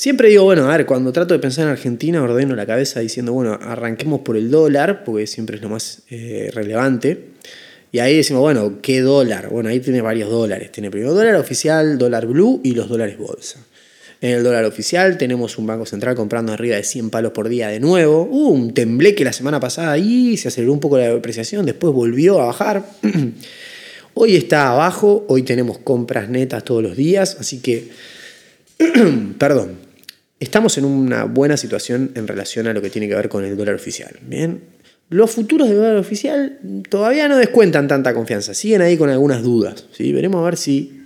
siempre 0.00 0.30
digo, 0.30 0.44
bueno, 0.44 0.64
a 0.64 0.74
ver, 0.74 0.86
cuando 0.86 1.12
trato 1.12 1.34
de 1.34 1.40
pensar 1.40 1.66
en 1.66 1.72
Argentina, 1.72 2.22
ordeno 2.22 2.56
la 2.56 2.64
cabeza 2.64 3.00
diciendo, 3.00 3.34
bueno, 3.34 3.58
arranquemos 3.60 4.20
por 4.20 4.38
el 4.38 4.50
dólar, 4.50 5.04
porque 5.04 5.26
siempre 5.26 5.56
es 5.56 5.62
lo 5.62 5.68
más 5.68 6.04
eh, 6.08 6.50
relevante. 6.54 7.26
Y 7.92 7.98
ahí 7.98 8.16
decimos, 8.16 8.40
bueno, 8.40 8.78
¿qué 8.80 9.02
dólar? 9.02 9.50
Bueno, 9.50 9.68
ahí 9.68 9.78
tiene 9.80 10.00
varios 10.00 10.30
dólares. 10.30 10.72
Tiene 10.72 10.90
primero 10.90 11.12
dólar 11.12 11.34
oficial, 11.34 11.98
dólar 11.98 12.26
blue 12.26 12.62
y 12.64 12.70
los 12.70 12.88
dólares 12.88 13.18
bolsa. 13.18 13.60
En 14.22 14.30
el 14.30 14.42
dólar 14.42 14.64
oficial 14.64 15.18
tenemos 15.18 15.58
un 15.58 15.66
Banco 15.66 15.84
Central 15.84 16.14
comprando 16.14 16.54
arriba 16.54 16.76
de 16.76 16.84
100 16.84 17.10
palos 17.10 17.32
por 17.32 17.50
día 17.50 17.68
de 17.68 17.78
nuevo. 17.78 18.22
Hubo 18.22 18.48
un 18.52 18.72
tembleque 18.72 19.22
la 19.22 19.34
semana 19.34 19.60
pasada 19.60 19.92
ahí, 19.92 20.38
se 20.38 20.48
aceleró 20.48 20.72
un 20.72 20.80
poco 20.80 20.96
la 20.96 21.12
depreciación, 21.12 21.66
después 21.66 21.92
volvió 21.92 22.40
a 22.40 22.46
bajar. 22.46 22.86
Hoy 24.14 24.34
está 24.34 24.70
abajo, 24.70 25.24
hoy 25.28 25.42
tenemos 25.42 25.78
compras 25.78 26.28
netas 26.28 26.64
todos 26.64 26.82
los 26.82 26.96
días, 26.96 27.36
así 27.38 27.60
que, 27.60 27.90
perdón, 29.38 29.89
estamos 30.40 30.79
en 30.79 30.87
una 30.87 31.24
buena 31.24 31.57
situación 31.57 32.12
en 32.14 32.26
relación 32.26 32.66
a 32.66 32.72
lo 32.72 32.83
que 32.83 32.90
tiene 32.90 33.07
que 33.07 33.14
ver 33.14 33.29
con 33.29 33.44
el 33.44 33.57
dólar 33.57 33.74
oficial. 33.74 34.18
Bien, 34.22 34.62
los 35.11 35.31
futuros 35.31 35.68
del 35.68 35.76
dólar 35.76 35.96
oficial 35.96 36.59
todavía 36.88 37.29
no 37.29 37.37
descuentan 37.37 37.87
tanta 37.87 38.14
confianza, 38.14 38.55
siguen 38.55 38.81
ahí 38.81 38.96
con 38.96 39.11
algunas 39.11 39.42
dudas. 39.42 39.85
¿sí? 39.92 40.12
Veremos 40.12 40.40
a 40.40 40.44
ver 40.44 40.57
si 40.57 41.03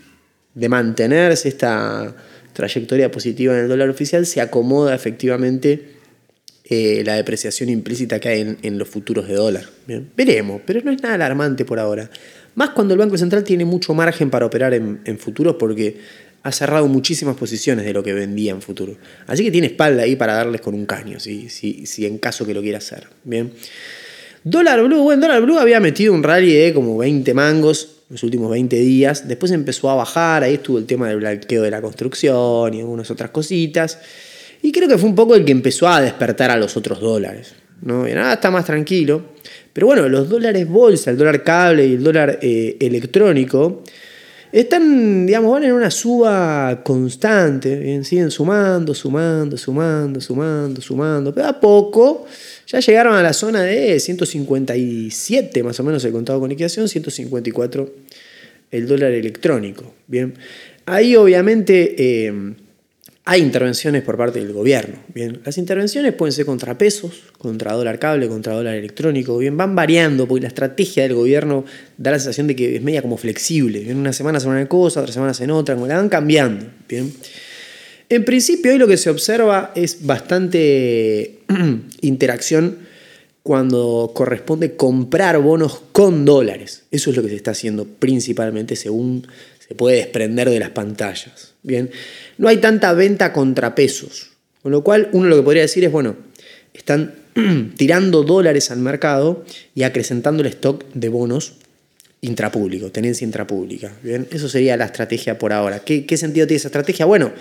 de 0.54 0.68
mantenerse 0.68 1.48
esta 1.48 2.14
trayectoria 2.52 3.10
positiva 3.10 3.54
en 3.54 3.60
el 3.60 3.68
dólar 3.68 3.88
oficial 3.88 4.24
se 4.24 4.40
acomoda 4.40 4.94
efectivamente 4.94 5.94
eh, 6.66 7.02
la 7.04 7.16
depreciación 7.16 7.68
implícita 7.68 8.20
que 8.20 8.28
hay 8.28 8.56
en, 8.62 8.78
los 8.78 8.88
futuros 8.88 9.26
de 9.26 9.34
dólar. 9.34 9.64
Veremos, 10.16 10.62
pero 10.64 10.80
no 10.84 10.92
es 10.92 11.02
nada 11.02 11.16
alarmante 11.16 11.64
por 11.64 11.80
ahora. 11.80 12.08
Más 12.54 12.70
cuando 12.70 12.94
el 12.94 12.98
Banco 12.98 13.18
Central 13.18 13.42
tiene 13.42 13.64
mucho 13.64 13.94
margen 13.94 14.30
para 14.30 14.46
operar 14.46 14.74
en 14.74 15.18
futuros 15.18 15.56
porque 15.58 15.98
ha 16.44 16.52
cerrado 16.52 16.86
muchísimas 16.86 17.36
posiciones 17.36 17.86
de 17.86 17.92
lo 17.94 18.02
que 18.02 18.12
vendía 18.12 18.52
en 18.52 18.60
futuro. 18.60 18.96
Así 19.26 19.42
que 19.42 19.50
tiene 19.50 19.68
espalda 19.68 20.02
ahí 20.02 20.14
para 20.14 20.34
darles 20.34 20.60
con 20.60 20.74
un 20.74 20.84
caño, 20.84 21.18
si, 21.18 21.48
si, 21.48 21.86
si 21.86 22.04
en 22.04 22.18
caso 22.18 22.44
que 22.46 22.52
lo 22.52 22.60
quiera 22.60 22.78
hacer. 22.78 23.08
Bien. 23.24 23.50
Dólar 24.44 24.82
Blue, 24.82 25.02
bueno, 25.02 25.22
Dólar 25.22 25.40
Blue 25.40 25.58
había 25.58 25.80
metido 25.80 26.12
un 26.12 26.22
rally 26.22 26.52
de 26.52 26.74
como 26.74 26.98
20 26.98 27.32
mangos 27.32 28.02
los 28.10 28.22
últimos 28.22 28.50
20 28.50 28.76
días. 28.76 29.26
Después 29.26 29.52
empezó 29.52 29.88
a 29.88 29.94
bajar, 29.94 30.42
ahí 30.42 30.54
estuvo 30.54 30.76
el 30.76 30.84
tema 30.84 31.08
del 31.08 31.16
blanqueo 31.16 31.62
de 31.62 31.70
la 31.70 31.80
construcción 31.80 32.74
y 32.74 32.80
algunas 32.80 33.10
otras 33.10 33.30
cositas. 33.30 33.98
Y 34.60 34.70
creo 34.70 34.86
que 34.86 34.98
fue 34.98 35.08
un 35.08 35.14
poco 35.14 35.34
el 35.34 35.46
que 35.46 35.52
empezó 35.52 35.88
a 35.88 36.02
despertar 36.02 36.50
a 36.50 36.58
los 36.58 36.76
otros 36.76 37.00
dólares. 37.00 37.54
¿no? 37.80 38.06
Y 38.06 38.12
nada, 38.12 38.34
está 38.34 38.50
más 38.50 38.66
tranquilo. 38.66 39.30
Pero 39.72 39.86
bueno, 39.86 40.10
los 40.10 40.28
dólares 40.28 40.68
bolsa, 40.68 41.10
el 41.10 41.16
dólar 41.16 41.42
cable 41.42 41.86
y 41.86 41.94
el 41.94 42.04
dólar 42.04 42.38
eh, 42.42 42.76
electrónico 42.80 43.82
están, 44.60 45.26
digamos, 45.26 45.50
van 45.50 45.64
en 45.64 45.72
una 45.72 45.90
suba 45.90 46.82
constante. 46.84 48.04
Siguen 48.04 48.30
sumando, 48.30 48.94
sumando, 48.94 49.56
sumando, 49.56 50.20
sumando, 50.20 50.80
sumando. 50.80 51.34
Pero 51.34 51.48
a 51.48 51.60
poco 51.60 52.24
ya 52.66 52.78
llegaron 52.78 53.16
a 53.16 53.22
la 53.22 53.32
zona 53.32 53.62
de 53.62 53.98
157 53.98 55.62
más 55.64 55.80
o 55.80 55.82
menos 55.82 56.04
el 56.04 56.12
contado 56.12 56.38
con 56.38 56.48
liquidación, 56.48 56.88
154 56.88 57.94
el 58.70 58.86
dólar 58.86 59.10
electrónico. 59.10 59.92
Bien, 60.06 60.34
ahí 60.86 61.16
obviamente 61.16 61.96
eh, 61.98 62.54
hay 63.26 63.40
intervenciones 63.40 64.02
por 64.02 64.18
parte 64.18 64.38
del 64.38 64.52
gobierno. 64.52 64.96
Bien, 65.14 65.40
las 65.44 65.56
intervenciones 65.56 66.12
pueden 66.12 66.32
ser 66.32 66.44
contra 66.44 66.76
pesos, 66.76 67.22
contra 67.38 67.72
dólar 67.72 67.98
cable, 67.98 68.28
contra 68.28 68.52
dólar 68.52 68.74
electrónico. 68.74 69.38
Bien, 69.38 69.56
van 69.56 69.74
variando 69.74 70.28
porque 70.28 70.42
la 70.42 70.48
estrategia 70.48 71.04
del 71.04 71.14
gobierno 71.14 71.64
da 71.96 72.10
la 72.10 72.18
sensación 72.18 72.48
de 72.48 72.56
que 72.56 72.76
es 72.76 72.82
media 72.82 73.00
como 73.00 73.16
flexible. 73.16 73.80
Bien, 73.80 73.96
una 73.96 74.12
semana 74.12 74.38
hacen 74.38 74.50
una 74.50 74.68
cosa, 74.68 75.00
otra 75.00 75.12
semana 75.12 75.30
hacen 75.30 75.50
otra, 75.50 75.74
como 75.74 75.86
la 75.86 75.96
van 75.96 76.10
cambiando. 76.10 76.66
Bien. 76.86 77.14
En 78.10 78.24
principio, 78.26 78.72
hoy 78.72 78.78
lo 78.78 78.86
que 78.86 78.98
se 78.98 79.08
observa 79.08 79.72
es 79.74 80.04
bastante 80.04 81.38
interacción 82.02 82.76
cuando 83.42 84.12
corresponde 84.14 84.76
comprar 84.76 85.38
bonos 85.38 85.80
con 85.92 86.26
dólares. 86.26 86.84
Eso 86.90 87.08
es 87.08 87.16
lo 87.16 87.22
que 87.22 87.30
se 87.30 87.36
está 87.36 87.52
haciendo 87.52 87.86
principalmente 87.86 88.76
según 88.76 89.26
se 89.66 89.74
puede 89.74 89.96
desprender 89.96 90.50
de 90.50 90.60
las 90.60 90.70
pantallas. 90.70 91.53
Bien, 91.64 91.90
no 92.36 92.48
hay 92.48 92.58
tanta 92.58 92.92
venta 92.92 93.32
contra 93.32 93.74
pesos, 93.74 94.30
con 94.62 94.70
lo 94.70 94.84
cual 94.84 95.08
uno 95.12 95.28
lo 95.28 95.36
que 95.36 95.42
podría 95.42 95.62
decir 95.62 95.82
es, 95.82 95.90
bueno, 95.90 96.14
están 96.74 97.14
tirando 97.76 98.22
dólares 98.22 98.70
al 98.70 98.78
mercado 98.78 99.44
y 99.74 99.82
acrecentando 99.82 100.42
el 100.42 100.48
stock 100.48 100.84
de 100.92 101.08
bonos 101.08 101.54
intrapúblico, 102.20 102.90
tenencia 102.90 103.24
intrapública. 103.24 103.92
Bien, 104.02 104.28
eso 104.30 104.48
sería 104.48 104.76
la 104.76 104.84
estrategia 104.84 105.38
por 105.38 105.52
ahora. 105.54 105.80
¿Qué, 105.80 106.04
qué 106.04 106.16
sentido 106.18 106.46
tiene 106.46 106.58
esa 106.58 106.68
estrategia? 106.68 107.06
Bueno, 107.06 107.32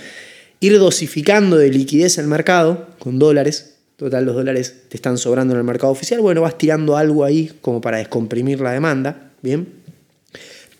ir 0.61 0.79
dosificando 0.79 1.57
de 1.57 1.69
liquidez 1.69 2.17
el 2.17 2.27
mercado 2.27 2.87
con 2.99 3.19
dólares. 3.19 3.75
Total, 3.97 4.25
los 4.25 4.35
dólares 4.35 4.75
te 4.87 4.95
están 4.95 5.17
sobrando 5.17 5.53
en 5.53 5.59
el 5.59 5.65
mercado 5.65 5.91
oficial. 5.91 6.21
Bueno, 6.21 6.41
vas 6.41 6.57
tirando 6.57 6.95
algo 6.95 7.25
ahí 7.25 7.51
como 7.61 7.81
para 7.81 7.97
descomprimir 7.97 8.61
la 8.61 8.71
demanda. 8.71 9.31
Bien. 9.41 9.67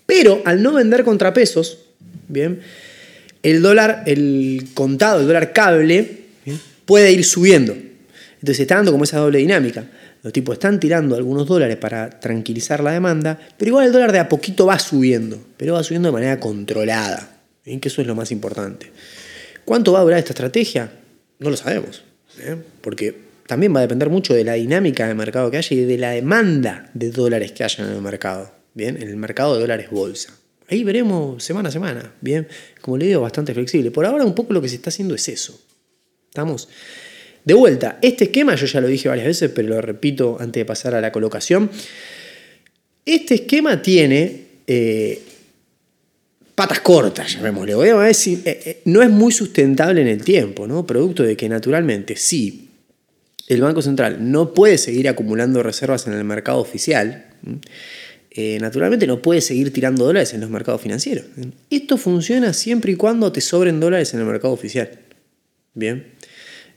Pero 0.06 0.42
al 0.46 0.62
no 0.62 0.72
vender 0.72 1.04
contrapesos, 1.04 1.78
bien, 2.28 2.60
el 3.44 3.62
dólar, 3.62 4.02
el 4.06 4.68
contado, 4.74 5.20
el 5.20 5.26
dólar 5.26 5.52
cable, 5.52 6.24
puede 6.86 7.12
ir 7.12 7.24
subiendo. 7.24 7.74
Entonces 7.74 8.60
está 8.60 8.76
dando 8.76 8.90
como 8.90 9.04
esa 9.04 9.18
doble 9.18 9.38
dinámica. 9.38 9.84
Los 10.22 10.32
tipos 10.32 10.54
están 10.54 10.80
tirando 10.80 11.14
algunos 11.14 11.46
dólares 11.46 11.76
para 11.76 12.08
tranquilizar 12.18 12.82
la 12.82 12.92
demanda, 12.92 13.38
pero 13.58 13.68
igual 13.68 13.86
el 13.86 13.92
dólar 13.92 14.12
de 14.12 14.18
a 14.18 14.28
poquito 14.28 14.66
va 14.66 14.78
subiendo, 14.78 15.38
pero 15.58 15.74
va 15.74 15.84
subiendo 15.84 16.08
de 16.08 16.12
manera 16.12 16.40
controlada. 16.40 17.42
¿bien? 17.64 17.80
Que 17.80 17.88
eso 17.88 18.00
es 18.00 18.06
lo 18.06 18.14
más 18.14 18.32
importante. 18.32 18.90
¿Cuánto 19.66 19.92
va 19.92 20.00
a 20.00 20.02
durar 20.02 20.18
esta 20.18 20.32
estrategia? 20.32 20.90
No 21.38 21.50
lo 21.50 21.56
sabemos, 21.56 22.02
porque 22.80 23.14
también 23.46 23.74
va 23.74 23.80
a 23.80 23.82
depender 23.82 24.08
mucho 24.08 24.32
de 24.32 24.44
la 24.44 24.54
dinámica 24.54 25.06
de 25.06 25.14
mercado 25.14 25.50
que 25.50 25.58
haya 25.58 25.76
y 25.76 25.84
de 25.84 25.98
la 25.98 26.10
demanda 26.12 26.90
de 26.94 27.10
dólares 27.10 27.52
que 27.52 27.64
haya 27.64 27.84
en 27.84 27.90
el 27.90 28.00
mercado, 28.00 28.50
¿bien? 28.72 28.96
En 28.96 29.08
el 29.08 29.16
mercado 29.16 29.54
de 29.54 29.60
dólares 29.60 29.90
bolsa. 29.90 30.34
Ahí 30.74 30.82
veremos 30.82 31.44
semana 31.44 31.68
a 31.68 31.72
semana, 31.72 32.14
¿bien? 32.20 32.48
Como 32.80 32.96
le 32.96 33.06
digo, 33.06 33.20
bastante 33.20 33.54
flexible. 33.54 33.92
Por 33.92 34.06
ahora 34.06 34.24
un 34.24 34.34
poco 34.34 34.52
lo 34.52 34.60
que 34.60 34.68
se 34.68 34.74
está 34.74 34.90
haciendo 34.90 35.14
es 35.14 35.28
eso. 35.28 35.60
¿Estamos? 36.28 36.68
De 37.44 37.54
vuelta, 37.54 38.00
este 38.02 38.24
esquema, 38.24 38.56
yo 38.56 38.66
ya 38.66 38.80
lo 38.80 38.88
dije 38.88 39.08
varias 39.08 39.28
veces, 39.28 39.52
pero 39.54 39.68
lo 39.68 39.80
repito 39.80 40.36
antes 40.40 40.62
de 40.62 40.64
pasar 40.64 40.96
a 40.96 41.00
la 41.00 41.12
colocación. 41.12 41.70
Este 43.06 43.34
esquema 43.34 43.82
tiene 43.82 44.46
eh, 44.66 45.22
patas 46.56 46.80
cortas, 46.80 47.34
llamémosle. 47.34 47.76
Voy 47.76 47.90
a 47.90 48.00
decir, 48.00 48.40
eh, 48.44 48.60
eh, 48.64 48.80
no 48.86 49.00
es 49.00 49.10
muy 49.10 49.30
sustentable 49.30 50.00
en 50.00 50.08
el 50.08 50.24
tiempo, 50.24 50.66
¿no? 50.66 50.84
Producto 50.84 51.22
de 51.22 51.36
que 51.36 51.48
naturalmente, 51.48 52.16
sí, 52.16 52.70
el 53.46 53.60
Banco 53.60 53.80
Central 53.80 54.28
no 54.28 54.52
puede 54.52 54.76
seguir 54.76 55.08
acumulando 55.08 55.62
reservas 55.62 56.08
en 56.08 56.14
el 56.14 56.24
mercado 56.24 56.58
oficial, 56.58 57.26
eh, 58.36 58.58
naturalmente 58.60 59.06
no 59.06 59.22
puede 59.22 59.40
seguir 59.40 59.72
tirando 59.72 60.04
dólares 60.04 60.34
en 60.34 60.40
los 60.40 60.50
mercados 60.50 60.80
financieros. 60.80 61.24
Esto 61.70 61.96
funciona 61.96 62.52
siempre 62.52 62.90
y 62.90 62.96
cuando 62.96 63.30
te 63.30 63.40
sobren 63.40 63.78
dólares 63.78 64.12
en 64.12 64.20
el 64.20 64.26
mercado 64.26 64.52
oficial. 64.52 64.90
Bien. 65.72 66.14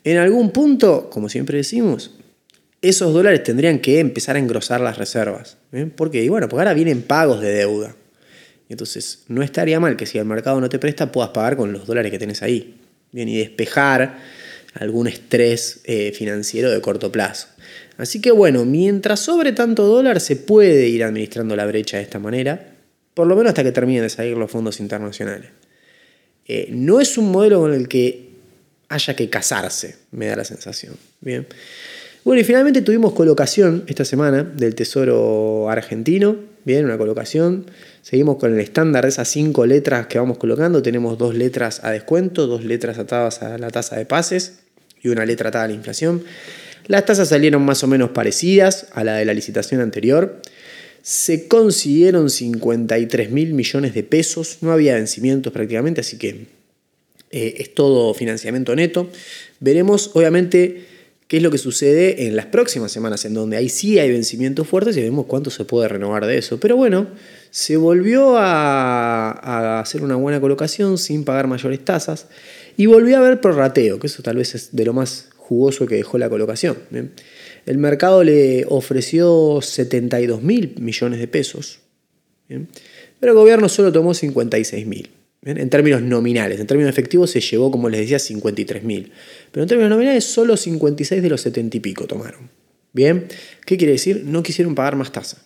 En 0.03 0.17
algún 0.17 0.51
punto, 0.51 1.09
como 1.09 1.29
siempre 1.29 1.57
decimos, 1.57 2.11
esos 2.81 3.11
dólares 3.11 3.43
tendrían 3.43 3.79
que 3.79 3.99
empezar 3.99 4.35
a 4.35 4.39
engrosar 4.39 4.81
las 4.81 4.99
reservas. 4.99 5.57
¿bien? 5.71 5.89
Porque, 5.89 6.23
y 6.23 6.29
bueno, 6.29 6.47
porque 6.47 6.61
ahora 6.61 6.75
vienen 6.75 7.01
pagos 7.01 7.41
de 7.41 7.51
deuda. 7.51 7.95
Entonces, 8.69 9.23
no 9.27 9.41
estaría 9.41 9.79
mal 9.79 9.97
que 9.97 10.05
si 10.05 10.19
el 10.19 10.25
mercado 10.25 10.61
no 10.61 10.69
te 10.69 10.77
presta, 10.77 11.11
puedas 11.11 11.31
pagar 11.31 11.57
con 11.57 11.73
los 11.73 11.87
dólares 11.87 12.11
que 12.11 12.19
tenés 12.19 12.43
ahí. 12.43 12.75
Bien, 13.11 13.27
y 13.29 13.37
despejar 13.37 14.19
algún 14.75 15.07
estrés 15.07 15.81
eh, 15.85 16.11
financiero 16.13 16.69
de 16.69 16.79
corto 16.81 17.11
plazo. 17.11 17.47
Así 17.97 18.21
que 18.21 18.31
bueno, 18.31 18.63
mientras 18.63 19.19
sobre 19.19 19.51
tanto 19.51 19.83
dólar 19.83 20.19
se 20.19 20.35
puede 20.35 20.87
ir 20.87 21.03
administrando 21.03 21.55
la 21.55 21.65
brecha 21.65 21.97
de 21.97 22.03
esta 22.03 22.19
manera, 22.19 22.75
por 23.13 23.27
lo 23.27 23.35
menos 23.35 23.49
hasta 23.49 23.63
que 23.63 23.71
terminen 23.71 24.03
de 24.03 24.09
salir 24.09 24.37
los 24.37 24.51
fondos 24.51 24.79
internacionales. 24.79 25.49
Eh, 26.47 26.69
no 26.71 27.01
es 27.01 27.17
un 27.17 27.31
modelo 27.31 27.59
con 27.61 27.73
el 27.73 27.87
que 27.87 28.29
haya 28.89 29.15
que 29.15 29.29
casarse, 29.29 29.95
me 30.11 30.27
da 30.27 30.35
la 30.35 30.43
sensación. 30.43 30.95
Bien. 31.19 31.47
Bueno, 32.23 32.41
y 32.41 32.43
finalmente 32.43 32.81
tuvimos 32.81 33.13
colocación 33.13 33.83
esta 33.87 34.05
semana 34.05 34.43
del 34.43 34.75
Tesoro 34.75 35.69
argentino. 35.69 36.35
Bien, 36.65 36.83
una 36.83 36.97
colocación. 36.97 37.65
Seguimos 38.01 38.35
con 38.35 38.53
el 38.53 38.59
estándar 38.59 39.05
de 39.05 39.09
esas 39.09 39.29
cinco 39.29 39.65
letras 39.65 40.07
que 40.07 40.19
vamos 40.19 40.37
colocando. 40.37 40.81
Tenemos 40.81 41.17
dos 41.17 41.33
letras 41.35 41.81
a 41.83 41.91
descuento, 41.91 42.45
dos 42.45 42.65
letras 42.65 42.97
atadas 42.99 43.41
a 43.41 43.57
la 43.57 43.69
tasa 43.69 43.95
de 43.95 44.05
pases 44.05 44.59
y 45.01 45.07
una 45.07 45.25
letra 45.25 45.49
atada 45.49 45.65
a 45.65 45.67
la 45.69 45.73
inflación. 45.73 46.23
Las 46.87 47.05
tasas 47.05 47.29
salieron 47.29 47.63
más 47.63 47.83
o 47.83 47.87
menos 47.87 48.11
parecidas 48.11 48.87
a 48.93 49.03
la 49.03 49.15
de 49.15 49.25
la 49.25 49.33
licitación 49.33 49.81
anterior. 49.81 50.41
Se 51.01 51.47
consiguieron 51.47 52.29
53 52.29 53.31
mil 53.31 53.53
millones 53.53 53.93
de 53.93 54.03
pesos. 54.03 54.59
No 54.61 54.71
había 54.71 54.95
vencimientos 54.95 55.53
prácticamente, 55.53 56.01
así 56.01 56.17
que 56.17 56.47
eh, 57.31 57.55
es 57.57 57.73
todo 57.73 58.13
financiamiento 58.13 58.75
neto. 58.75 59.09
Veremos, 59.59 60.11
obviamente, 60.13 60.85
qué 61.27 61.37
es 61.37 61.43
lo 61.43 61.51
que 61.51 61.57
sucede 61.57 62.27
en 62.27 62.35
las 62.35 62.45
próximas 62.45 62.91
semanas, 62.91 63.25
en 63.25 63.33
donde 63.33 63.57
ahí 63.57 63.67
sí 63.67 63.99
hay 63.99 64.11
vencimientos 64.11 64.67
fuertes 64.67 64.95
y 64.95 65.01
vemos 65.01 65.25
cuánto 65.25 65.49
se 65.49 65.65
puede 65.65 65.89
renovar 65.89 66.25
de 66.25 66.37
eso. 66.37 66.59
Pero 66.59 66.77
bueno, 66.77 67.07
se 67.51 67.75
volvió 67.75 68.37
a, 68.37 69.79
hacer 69.81 70.03
una 70.03 70.15
buena 70.15 70.39
colocación 70.39 70.97
sin 70.97 71.25
pagar 71.25 71.47
mayores 71.47 71.83
tasas 71.83 72.27
y 72.77 72.85
volvió 72.85 73.17
a 73.17 73.19
haber 73.19 73.41
prorrateo, 73.41 73.99
que 73.99 74.07
eso 74.07 74.23
tal 74.23 74.37
vez 74.37 74.55
es 74.55 74.75
de 74.75 74.85
lo 74.85 74.93
más 74.93 75.29
jugoso 75.47 75.85
que 75.85 75.95
dejó 75.95 76.17
la 76.17 76.29
colocación. 76.29 76.77
El 77.65 77.77
mercado 77.77 78.23
le 78.23 78.65
ofreció 78.67 79.59
72 79.61 80.43
mil 80.43 80.75
millones 80.79 81.19
de 81.19 81.27
pesos, 81.27 81.79
pero 83.19 83.31
el 83.31 83.37
gobierno 83.37 83.69
solo 83.69 83.91
tomó 83.91 84.13
56 84.13 84.85
mil. 84.85 85.09
En 85.43 85.69
términos 85.69 86.01
nominales, 86.01 86.59
en 86.59 86.67
términos 86.67 86.89
efectivos 86.89 87.31
se 87.31 87.39
llevó, 87.39 87.71
como 87.71 87.87
les 87.87 88.01
decía, 88.01 88.19
53 88.19 88.83
mil. 88.83 89.11
Pero 89.51 89.63
en 89.63 89.69
términos 89.69 89.89
nominales, 89.91 90.25
solo 90.25 90.57
56 90.57 91.21
de 91.21 91.29
los 91.29 91.39
70 91.41 91.77
y 91.77 91.79
pico 91.79 92.05
tomaron. 92.05 92.49
Bien, 92.91 93.27
¿qué 93.65 93.77
quiere 93.77 93.93
decir? 93.93 94.23
No 94.25 94.43
quisieron 94.43 94.75
pagar 94.75 94.97
más 94.97 95.13
tasa. 95.13 95.45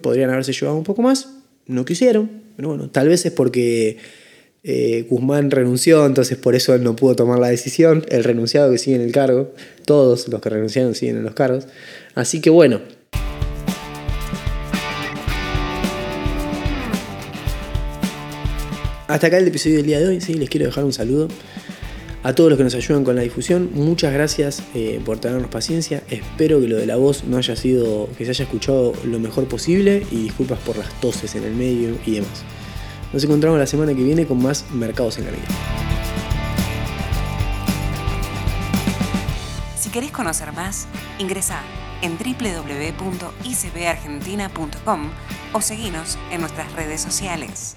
Podrían 0.00 0.30
haberse 0.30 0.52
llevado 0.52 0.78
un 0.78 0.84
poco 0.84 1.02
más, 1.02 1.28
no 1.66 1.84
quisieron. 1.84 2.30
Pero 2.56 2.68
bueno, 2.68 2.88
tal 2.88 3.08
vez 3.08 3.26
es 3.26 3.32
porque 3.32 3.98
eh, 4.64 5.06
Guzmán 5.08 5.50
renunció, 5.50 6.06
entonces 6.06 6.38
por 6.38 6.54
eso 6.54 6.74
él 6.74 6.84
no 6.84 6.94
pudo 6.96 7.16
tomar 7.16 7.38
la 7.38 7.48
decisión. 7.48 8.04
El 8.08 8.24
renunciado 8.24 8.70
que 8.70 8.78
sigue 8.78 8.96
en 8.96 9.02
el 9.02 9.12
cargo, 9.12 9.52
todos 9.84 10.28
los 10.28 10.40
que 10.40 10.50
renunciaron 10.50 10.94
siguen 10.94 11.16
en 11.16 11.24
los 11.24 11.34
cargos. 11.34 11.66
Así 12.14 12.40
que 12.40 12.50
bueno, 12.50 12.80
Hasta 19.12 19.26
acá 19.26 19.36
el 19.36 19.46
episodio 19.46 19.76
del 19.76 19.86
día 19.86 20.00
de 20.00 20.08
hoy, 20.08 20.22
sí, 20.22 20.32
les 20.32 20.48
quiero 20.48 20.64
dejar 20.64 20.84
un 20.84 20.92
saludo 20.94 21.28
a 22.22 22.34
todos 22.34 22.48
los 22.48 22.56
que 22.56 22.64
nos 22.64 22.74
ayudan 22.74 23.04
con 23.04 23.14
la 23.14 23.20
difusión. 23.20 23.68
Muchas 23.74 24.10
gracias 24.10 24.62
eh, 24.74 25.02
por 25.04 25.18
tenernos 25.18 25.50
paciencia. 25.50 26.02
Espero 26.08 26.62
que 26.62 26.68
lo 26.68 26.78
de 26.78 26.86
la 26.86 26.96
voz 26.96 27.24
no 27.24 27.36
haya 27.36 27.54
sido, 27.54 28.08
que 28.16 28.24
se 28.24 28.30
haya 28.30 28.44
escuchado 28.44 28.94
lo 29.04 29.18
mejor 29.18 29.48
posible 29.48 30.06
y 30.10 30.22
disculpas 30.22 30.60
por 30.60 30.78
las 30.78 30.98
toses 31.02 31.34
en 31.34 31.44
el 31.44 31.52
medio 31.52 31.98
y 32.06 32.12
demás. 32.12 32.42
Nos 33.12 33.24
encontramos 33.24 33.58
la 33.58 33.66
semana 33.66 33.92
que 33.94 34.02
viene 34.02 34.26
con 34.26 34.42
más 34.42 34.70
Mercados 34.70 35.18
en 35.18 35.26
la 35.26 35.32
Vida. 35.32 35.44
Si 39.76 39.90
querés 39.90 40.10
conocer 40.10 40.50
más, 40.52 40.86
ingresa 41.18 41.60
en 42.00 42.16
www.icbargentina.com 42.16 45.10
o 45.52 45.60
seguinos 45.60 46.16
en 46.30 46.40
nuestras 46.40 46.72
redes 46.72 47.02
sociales. 47.02 47.76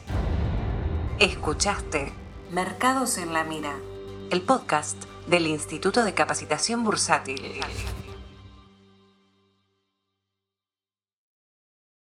Escuchaste 1.20 2.14
Mercados 2.52 3.18
en 3.18 3.34
la 3.34 3.44
Mira, 3.44 3.76
el 4.32 4.42
podcast 4.42 4.96
del 5.28 5.48
Instituto 5.48 6.06
de 6.06 6.14
Capacitación 6.14 6.86
Bursátil. 6.86 7.60